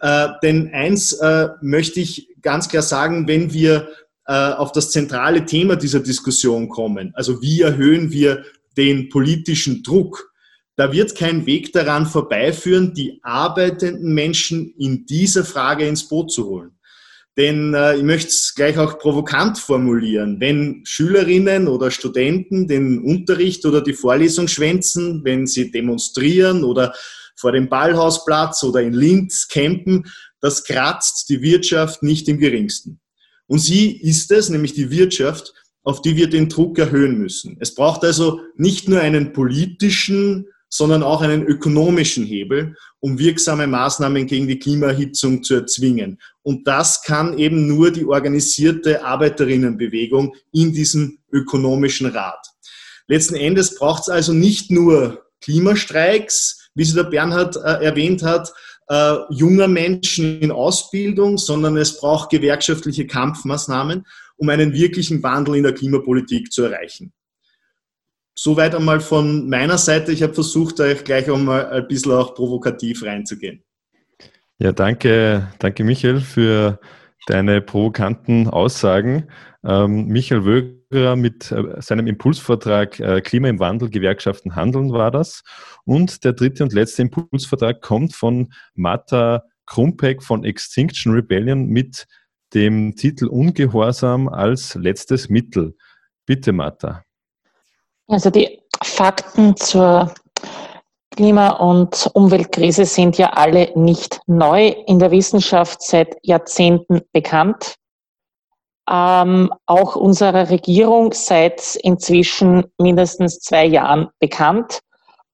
äh, 0.00 0.28
denn 0.42 0.72
eins 0.72 1.12
äh, 1.14 1.48
möchte 1.60 2.00
ich 2.00 2.28
ganz 2.40 2.68
klar 2.68 2.82
sagen, 2.82 3.26
wenn 3.28 3.52
wir 3.52 3.88
auf 4.24 4.72
das 4.72 4.90
zentrale 4.90 5.44
Thema 5.44 5.76
dieser 5.76 6.00
Diskussion 6.00 6.68
kommen. 6.68 7.12
Also 7.14 7.42
wie 7.42 7.60
erhöhen 7.60 8.12
wir 8.12 8.44
den 8.76 9.08
politischen 9.08 9.82
Druck? 9.82 10.32
Da 10.76 10.92
wird 10.92 11.16
kein 11.16 11.44
Weg 11.44 11.72
daran 11.72 12.06
vorbeiführen, 12.06 12.94
die 12.94 13.20
arbeitenden 13.22 14.14
Menschen 14.14 14.72
in 14.78 15.04
dieser 15.06 15.44
Frage 15.44 15.86
ins 15.86 16.08
Boot 16.08 16.32
zu 16.32 16.46
holen. 16.46 16.72
Denn 17.36 17.72
äh, 17.74 17.96
ich 17.96 18.02
möchte 18.02 18.28
es 18.28 18.54
gleich 18.54 18.78
auch 18.78 18.98
provokant 18.98 19.58
formulieren. 19.58 20.38
Wenn 20.38 20.82
Schülerinnen 20.84 21.66
oder 21.66 21.90
Studenten 21.90 22.68
den 22.68 23.02
Unterricht 23.02 23.64
oder 23.64 23.80
die 23.80 23.94
Vorlesung 23.94 24.48
schwänzen, 24.48 25.24
wenn 25.24 25.46
sie 25.46 25.70
demonstrieren 25.70 26.62
oder 26.62 26.94
vor 27.36 27.52
dem 27.52 27.68
Ballhausplatz 27.68 28.62
oder 28.64 28.82
in 28.82 28.92
Linz 28.92 29.48
campen, 29.48 30.04
das 30.40 30.64
kratzt 30.64 31.28
die 31.30 31.40
Wirtschaft 31.40 32.02
nicht 32.02 32.28
im 32.28 32.38
geringsten. 32.38 33.00
Und 33.52 33.58
sie 33.58 33.98
ist 34.00 34.30
es, 34.30 34.48
nämlich 34.48 34.72
die 34.72 34.90
Wirtschaft, 34.90 35.52
auf 35.82 36.00
die 36.00 36.16
wir 36.16 36.30
den 36.30 36.48
Druck 36.48 36.78
erhöhen 36.78 37.18
müssen. 37.18 37.58
Es 37.60 37.74
braucht 37.74 38.02
also 38.02 38.40
nicht 38.56 38.88
nur 38.88 38.98
einen 38.98 39.34
politischen, 39.34 40.46
sondern 40.70 41.02
auch 41.02 41.20
einen 41.20 41.42
ökonomischen 41.42 42.24
Hebel, 42.24 42.76
um 43.00 43.18
wirksame 43.18 43.66
Maßnahmen 43.66 44.26
gegen 44.26 44.48
die 44.48 44.58
Klimaerhitzung 44.58 45.42
zu 45.42 45.52
erzwingen. 45.52 46.18
Und 46.40 46.66
das 46.66 47.02
kann 47.02 47.36
eben 47.36 47.66
nur 47.66 47.90
die 47.90 48.06
organisierte 48.06 49.04
Arbeiterinnenbewegung 49.04 50.34
in 50.52 50.72
diesem 50.72 51.18
ökonomischen 51.30 52.06
Rat. 52.06 52.46
Letzten 53.06 53.34
Endes 53.34 53.74
braucht 53.74 54.04
es 54.04 54.08
also 54.08 54.32
nicht 54.32 54.70
nur 54.70 55.26
Klimastreiks, 55.42 56.70
wie 56.74 56.84
sie 56.84 56.94
der 56.94 57.04
Bernhard 57.04 57.56
äh, 57.56 57.84
erwähnt 57.84 58.22
hat, 58.22 58.50
äh, 58.92 59.24
junger 59.30 59.68
Menschen 59.68 60.38
in 60.42 60.50
Ausbildung, 60.50 61.38
sondern 61.38 61.78
es 61.78 61.98
braucht 61.98 62.28
gewerkschaftliche 62.28 63.06
Kampfmaßnahmen, 63.06 64.04
um 64.36 64.48
einen 64.50 64.74
wirklichen 64.74 65.22
Wandel 65.22 65.56
in 65.56 65.62
der 65.62 65.72
Klimapolitik 65.72 66.52
zu 66.52 66.64
erreichen. 66.64 67.10
Soweit 68.34 68.74
einmal 68.74 69.00
von 69.00 69.48
meiner 69.48 69.78
Seite. 69.78 70.12
Ich 70.12 70.22
habe 70.22 70.34
versucht, 70.34 70.78
euch 70.80 71.04
gleich 71.04 71.30
einmal 71.30 71.70
ein 71.70 71.88
bisschen 71.88 72.12
auch 72.12 72.34
provokativ 72.34 73.02
reinzugehen. 73.02 73.64
Ja, 74.58 74.72
danke, 74.72 75.48
danke 75.58 75.84
Michael 75.84 76.20
für 76.20 76.78
deine 77.26 77.62
provokanten 77.62 78.48
Aussagen. 78.48 79.28
Ähm, 79.64 80.06
Michael 80.08 80.44
Wögerer 80.44 80.81
mit 80.92 81.50
äh, 81.50 81.80
seinem 81.80 82.06
Impulsvortrag 82.06 83.00
äh, 83.00 83.20
Klima 83.20 83.48
im 83.48 83.58
Wandel, 83.58 83.90
Gewerkschaften 83.90 84.54
handeln 84.54 84.92
war 84.92 85.10
das. 85.10 85.42
Und 85.84 86.24
der 86.24 86.32
dritte 86.32 86.62
und 86.62 86.72
letzte 86.72 87.02
Impulsvortrag 87.02 87.80
kommt 87.80 88.14
von 88.14 88.52
Martha 88.74 89.42
Krumpeck 89.66 90.22
von 90.22 90.44
Extinction 90.44 91.14
Rebellion 91.14 91.66
mit 91.66 92.06
dem 92.54 92.94
Titel 92.94 93.26
Ungehorsam 93.26 94.28
als 94.28 94.74
letztes 94.74 95.28
Mittel. 95.28 95.74
Bitte, 96.26 96.52
Martha. 96.52 97.02
Also 98.08 98.30
die 98.30 98.60
Fakten 98.82 99.56
zur 99.56 100.12
Klima- 101.10 101.56
und 101.56 102.10
Umweltkrise 102.14 102.84
sind 102.84 103.18
ja 103.18 103.32
alle 103.32 103.70
nicht 103.74 104.20
neu, 104.26 104.68
in 104.86 104.98
der 104.98 105.10
Wissenschaft 105.10 105.82
seit 105.82 106.16
Jahrzehnten 106.22 107.02
bekannt. 107.12 107.76
Ähm, 108.90 109.52
auch 109.66 109.96
unserer 109.96 110.50
Regierung 110.50 111.12
seit 111.12 111.76
inzwischen 111.76 112.64
mindestens 112.78 113.38
zwei 113.38 113.64
Jahren 113.64 114.08
bekannt. 114.18 114.80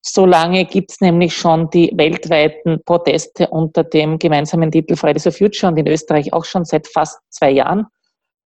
Solange 0.01 0.65
gibt 0.65 0.91
es 0.91 1.01
nämlich 1.01 1.35
schon 1.35 1.69
die 1.71 1.91
weltweiten 1.95 2.81
Proteste 2.85 3.47
unter 3.49 3.83
dem 3.83 4.17
gemeinsamen 4.17 4.71
Titel 4.71 4.95
Fridays 4.95 5.23
for 5.23 5.31
Future 5.31 5.71
und 5.71 5.77
in 5.77 5.87
Österreich 5.87 6.31
auch 6.31 6.45
schon 6.45 6.63
seit 6.63 6.87
fast 6.87 7.19
zwei 7.29 7.51
Jahren. 7.51 7.87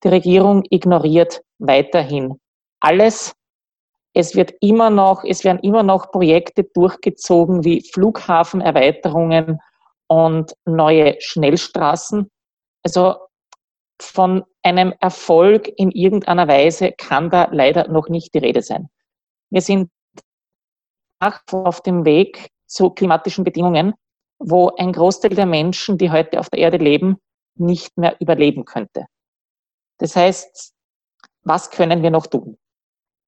Die 0.04 0.08
Regierung 0.08 0.64
ignoriert 0.70 1.42
weiterhin 1.60 2.40
alles, 2.84 3.34
es 4.14 4.36
wird 4.36 4.54
immer 4.62 4.90
noch, 4.90 5.24
es 5.24 5.44
werden 5.44 5.60
immer 5.60 5.82
noch 5.82 6.12
Projekte 6.12 6.64
durchgezogen 6.64 7.64
wie 7.64 7.82
Flughafenerweiterungen 7.82 9.60
und 10.08 10.54
neue 10.66 11.16
Schnellstraßen. 11.20 12.30
Also 12.84 13.16
von 14.00 14.44
einem 14.64 14.94
Erfolg 15.00 15.72
in 15.78 15.92
irgendeiner 15.92 16.48
Weise 16.48 16.94
kann 16.94 17.30
da 17.30 17.50
leider 17.52 17.88
noch 17.90 18.10
nicht 18.10 18.34
die 18.34 18.40
Rede 18.40 18.62
sein. 18.62 18.90
Wir 19.50 19.62
sind 19.62 19.92
auf 21.52 21.82
dem 21.82 22.06
Weg 22.06 22.50
zu 22.66 22.90
klimatischen 22.90 23.44
Bedingungen, 23.44 23.94
wo 24.40 24.70
ein 24.78 24.92
Großteil 24.92 25.36
der 25.36 25.46
Menschen, 25.46 25.98
die 25.98 26.12
heute 26.12 26.40
auf 26.40 26.50
der 26.50 26.60
Erde 26.60 26.78
leben, 26.78 27.18
nicht 27.56 27.98
mehr 27.98 28.16
überleben 28.20 28.66
könnte. 28.66 29.06
Das 30.00 30.16
heißt, 30.16 30.74
was 31.44 31.70
können 31.70 32.02
wir 32.02 32.12
noch 32.12 32.28
tun? 32.28 32.58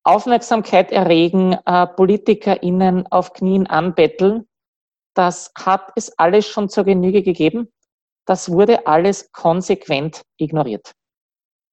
Aufmerksamkeit 0.04 0.92
erregen, 0.92 1.58
äh, 1.66 1.88
PolitikerInnen 1.88 3.08
auf 3.12 3.34
Knien 3.34 3.68
anbetteln. 3.68 4.48
Das 5.16 5.52
hat 5.58 5.92
es 5.96 6.18
alles 6.18 6.48
schon 6.48 6.70
zur 6.70 6.84
Genüge 6.84 7.24
gegeben. 7.24 7.72
Das 8.26 8.52
wurde 8.52 8.88
alles 8.88 9.32
konsequent 9.32 10.22
ignoriert. 10.38 10.92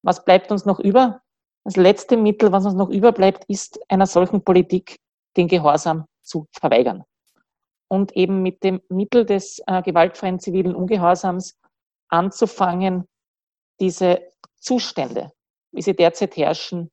Was 0.02 0.24
bleibt 0.24 0.50
uns 0.50 0.64
noch 0.64 0.80
über? 0.80 1.22
Das 1.64 1.76
letzte 1.76 2.16
Mittel, 2.16 2.50
was 2.52 2.64
uns 2.64 2.74
noch 2.74 2.88
überbleibt, 2.88 3.44
ist 3.48 3.78
einer 3.90 4.06
solchen 4.06 4.42
Politik 4.42 4.98
den 5.36 5.48
Gehorsam 5.48 6.06
zu 6.22 6.46
verweigern. 6.52 7.04
Und 7.88 8.12
eben 8.16 8.42
mit 8.42 8.64
dem 8.64 8.80
Mittel 8.88 9.24
des 9.24 9.60
äh, 9.66 9.82
gewaltfreien 9.82 10.40
zivilen 10.40 10.74
Ungehorsams 10.74 11.58
anzufangen, 12.08 13.06
diese 13.80 14.32
Zustände, 14.56 15.32
wie 15.72 15.82
sie 15.82 15.94
derzeit 15.94 16.36
herrschen, 16.36 16.90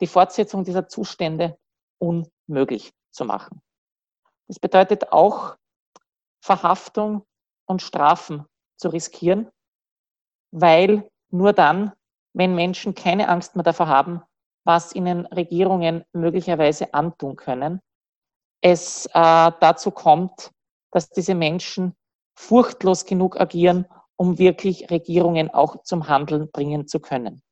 die 0.00 0.06
Fortsetzung 0.06 0.64
dieser 0.64 0.88
Zustände 0.88 1.58
unmöglich 1.98 2.92
zu 3.10 3.24
machen. 3.24 3.60
Das 4.46 4.58
bedeutet 4.58 5.12
auch, 5.12 5.56
Verhaftung 6.40 7.26
und 7.66 7.82
Strafen 7.82 8.46
zu 8.76 8.88
riskieren, 8.88 9.50
weil 10.50 11.10
nur 11.30 11.52
dann, 11.52 11.92
wenn 12.38 12.54
Menschen 12.54 12.94
keine 12.94 13.28
Angst 13.28 13.56
mehr 13.56 13.64
davor 13.64 13.88
haben, 13.88 14.22
was 14.64 14.94
ihnen 14.94 15.26
Regierungen 15.26 16.04
möglicherweise 16.12 16.94
antun 16.94 17.36
können, 17.36 17.80
es 18.62 19.06
äh, 19.06 19.52
dazu 19.60 19.90
kommt, 19.90 20.50
dass 20.92 21.10
diese 21.10 21.34
Menschen 21.34 21.94
furchtlos 22.38 23.04
genug 23.04 23.38
agieren, 23.38 23.86
um 24.16 24.38
wirklich 24.38 24.90
Regierungen 24.90 25.50
auch 25.50 25.82
zum 25.82 26.08
Handeln 26.08 26.50
bringen 26.50 26.86
zu 26.86 27.00
können 27.00 27.42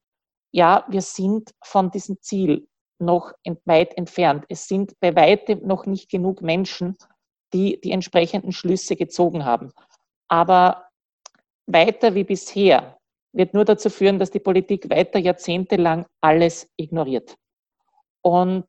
ja, 0.57 0.87
wir 0.89 1.03
sind 1.03 1.55
von 1.63 1.91
diesem 1.91 2.21
Ziel 2.23 2.67
noch 2.99 3.33
weit 3.67 3.95
entfernt. 3.99 4.47
Es 4.49 4.67
sind 4.67 4.99
bei 5.01 5.15
weitem 5.15 5.67
noch 5.67 5.85
nicht 5.85 6.11
genug 6.11 6.41
Menschen, 6.41 6.97
die 7.53 7.79
die 7.83 7.93
entsprechenden 7.93 8.53
Schlüsse 8.53 8.97
gezogen 8.97 9.45
haben. 9.45 9.71
Aber 10.29 10.89
weiter 11.67 12.15
wie 12.15 12.25
bisher 12.25 12.96
wird 13.37 13.55
nur 13.55 13.65
dazu 13.65 13.91
führen, 13.91 14.19
dass 14.19 14.31
die 14.31 14.41
Politik 14.41 14.89
weiter 14.91 15.19
jahrzehntelang 15.19 16.07
alles 16.21 16.69
ignoriert. 16.77 17.37
Und 18.23 18.67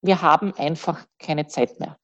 wir 0.00 0.22
haben 0.22 0.54
einfach 0.54 1.06
keine 1.18 1.46
Zeit 1.46 1.78
mehr. 1.78 1.96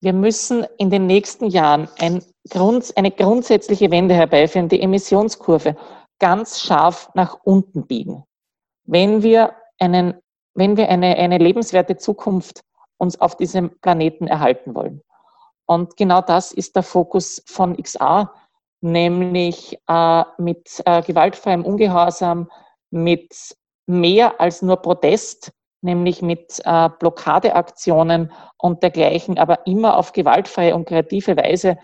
Wir 0.00 0.12
müssen 0.12 0.66
in 0.78 0.90
den 0.90 1.06
nächsten 1.06 1.46
Jahren 1.46 1.88
ein 1.98 2.22
Grund, 2.50 2.96
eine 2.96 3.10
grundsätzliche 3.10 3.90
Wende 3.90 4.14
herbeiführen. 4.14 4.68
Die 4.68 4.80
Emissionskurve 4.80 5.76
ganz 6.18 6.60
scharf 6.60 7.10
nach 7.14 7.38
unten 7.44 7.86
biegen. 7.86 8.24
Wenn 8.84 9.22
wir, 9.22 9.54
einen, 9.78 10.14
wenn 10.54 10.76
wir 10.76 10.88
eine, 10.88 11.16
eine 11.16 11.38
lebenswerte 11.38 11.96
Zukunft 11.96 12.62
uns 12.98 13.20
auf 13.20 13.36
diesem 13.36 13.78
Planeten 13.80 14.26
erhalten 14.26 14.74
wollen. 14.74 15.02
Und 15.66 15.96
genau 15.96 16.20
das 16.20 16.52
ist 16.52 16.76
der 16.76 16.82
Fokus 16.82 17.42
von 17.46 17.76
XA, 17.76 18.32
nämlich 18.80 19.78
äh, 19.88 20.24
mit 20.38 20.82
äh, 20.84 21.02
gewaltfreiem 21.02 21.64
Ungehorsam, 21.64 22.50
mit 22.90 23.56
mehr 23.86 24.40
als 24.40 24.62
nur 24.62 24.76
Protest, 24.76 25.52
nämlich 25.80 26.22
mit 26.22 26.60
äh, 26.64 26.88
Blockadeaktionen 26.98 28.32
und 28.56 28.82
dergleichen, 28.82 29.38
aber 29.38 29.66
immer 29.66 29.96
auf 29.96 30.12
gewaltfreie 30.12 30.74
und 30.74 30.86
kreative 30.86 31.36
Weise 31.36 31.78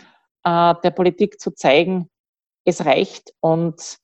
äh, 0.45 0.75
der 0.83 0.91
Politik 0.91 1.41
zu 1.41 1.53
zeigen, 1.53 2.09
es 2.65 2.85
reicht 2.85 3.33
und 3.41 3.99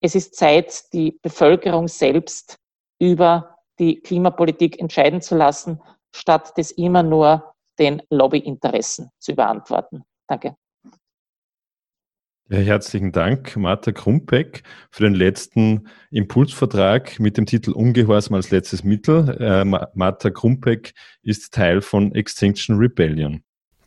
es 0.00 0.14
ist 0.14 0.36
Zeit, 0.36 0.92
die 0.92 1.18
Bevölkerung 1.22 1.88
selbst 1.88 2.58
über 2.98 3.56
die 3.78 4.00
Klimapolitik 4.00 4.78
entscheiden 4.80 5.22
zu 5.22 5.34
lassen, 5.34 5.80
statt 6.14 6.52
das 6.56 6.72
immer 6.72 7.02
nur 7.02 7.54
den 7.78 8.02
Lobbyinteressen 8.10 9.10
zu 9.18 9.32
überantworten. 9.32 10.04
Danke. 10.26 10.56
Ja, 12.48 12.58
herzlichen 12.58 13.12
Dank, 13.12 13.56
Martha 13.56 13.92
Krumpeck, 13.92 14.62
für 14.90 15.04
den 15.04 15.14
letzten 15.14 15.88
Impulsvertrag 16.10 17.18
mit 17.18 17.38
dem 17.38 17.46
Titel 17.46 17.70
Ungehorsam 17.70 18.34
als 18.34 18.50
letztes 18.50 18.84
Mittel. 18.84 19.36
Äh, 19.40 19.64
Martha 19.64 20.28
Krumpeck 20.28 20.92
ist 21.22 21.54
Teil 21.54 21.80
von 21.80 22.14
Extinction 22.14 22.76
Rebellion. 22.76 23.42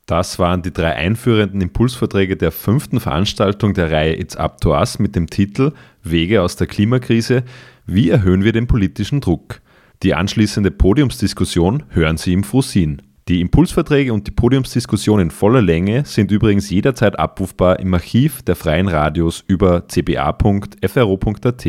Das 0.08 0.40
waren 0.40 0.62
die 0.62 0.72
drei 0.72 0.94
einführenden 0.94 1.62
Impulsvorträge 1.62 2.38
der 2.38 2.52
fünften 2.52 3.00
Veranstaltung 3.00 3.74
der 3.74 3.92
Reihe 3.92 4.20
It's 4.20 4.36
Up 4.36 4.62
to 4.62 4.76
Us 4.76 5.00
mit 5.00 5.16
dem 5.16 5.28
Titel 5.28 5.72
Wege 6.04 6.42
aus 6.42 6.56
der 6.56 6.68
Klimakrise. 6.68 7.44
Wie 7.86 8.10
erhöhen 8.10 8.44
wir 8.44 8.52
den 8.52 8.68
politischen 8.68 9.22
Druck? 9.22 9.62
Die 10.04 10.14
anschließende 10.14 10.72
Podiumsdiskussion 10.72 11.84
hören 11.90 12.18
Sie 12.18 12.34
im 12.34 12.44
Frosin. 12.44 13.02
Die 13.28 13.42
Impulsverträge 13.42 14.14
und 14.14 14.28
die 14.28 14.32
Podiumsdiskussion 14.32 15.20
in 15.20 15.32
voller 15.32 15.64
Länge 15.64 16.06
sind 16.06 16.30
übrigens 16.30 16.70
jederzeit 16.70 17.18
abrufbar 17.18 17.80
im 17.80 17.92
Archiv 17.96 18.44
der 18.44 18.56
Freien 18.56 18.88
Radios 18.88 19.44
über 19.48 19.88
cba.fro.at. 19.88 21.66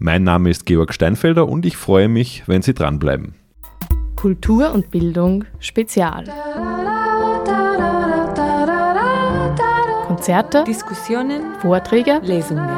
Mein 0.00 0.24
Name 0.24 0.50
ist 0.50 0.66
Georg 0.66 0.92
Steinfelder 0.92 1.48
und 1.48 1.64
ich 1.64 1.76
freue 1.76 2.08
mich, 2.08 2.42
wenn 2.48 2.62
Sie 2.62 2.74
dranbleiben. 2.74 3.34
Kultur 4.16 4.72
und 4.72 4.90
Bildung 4.90 5.44
Spezial. 5.60 6.24
Konzerte, 10.08 10.64
Diskussionen, 10.64 11.54
Vorträge, 11.60 12.20
Lesungen. 12.24 12.68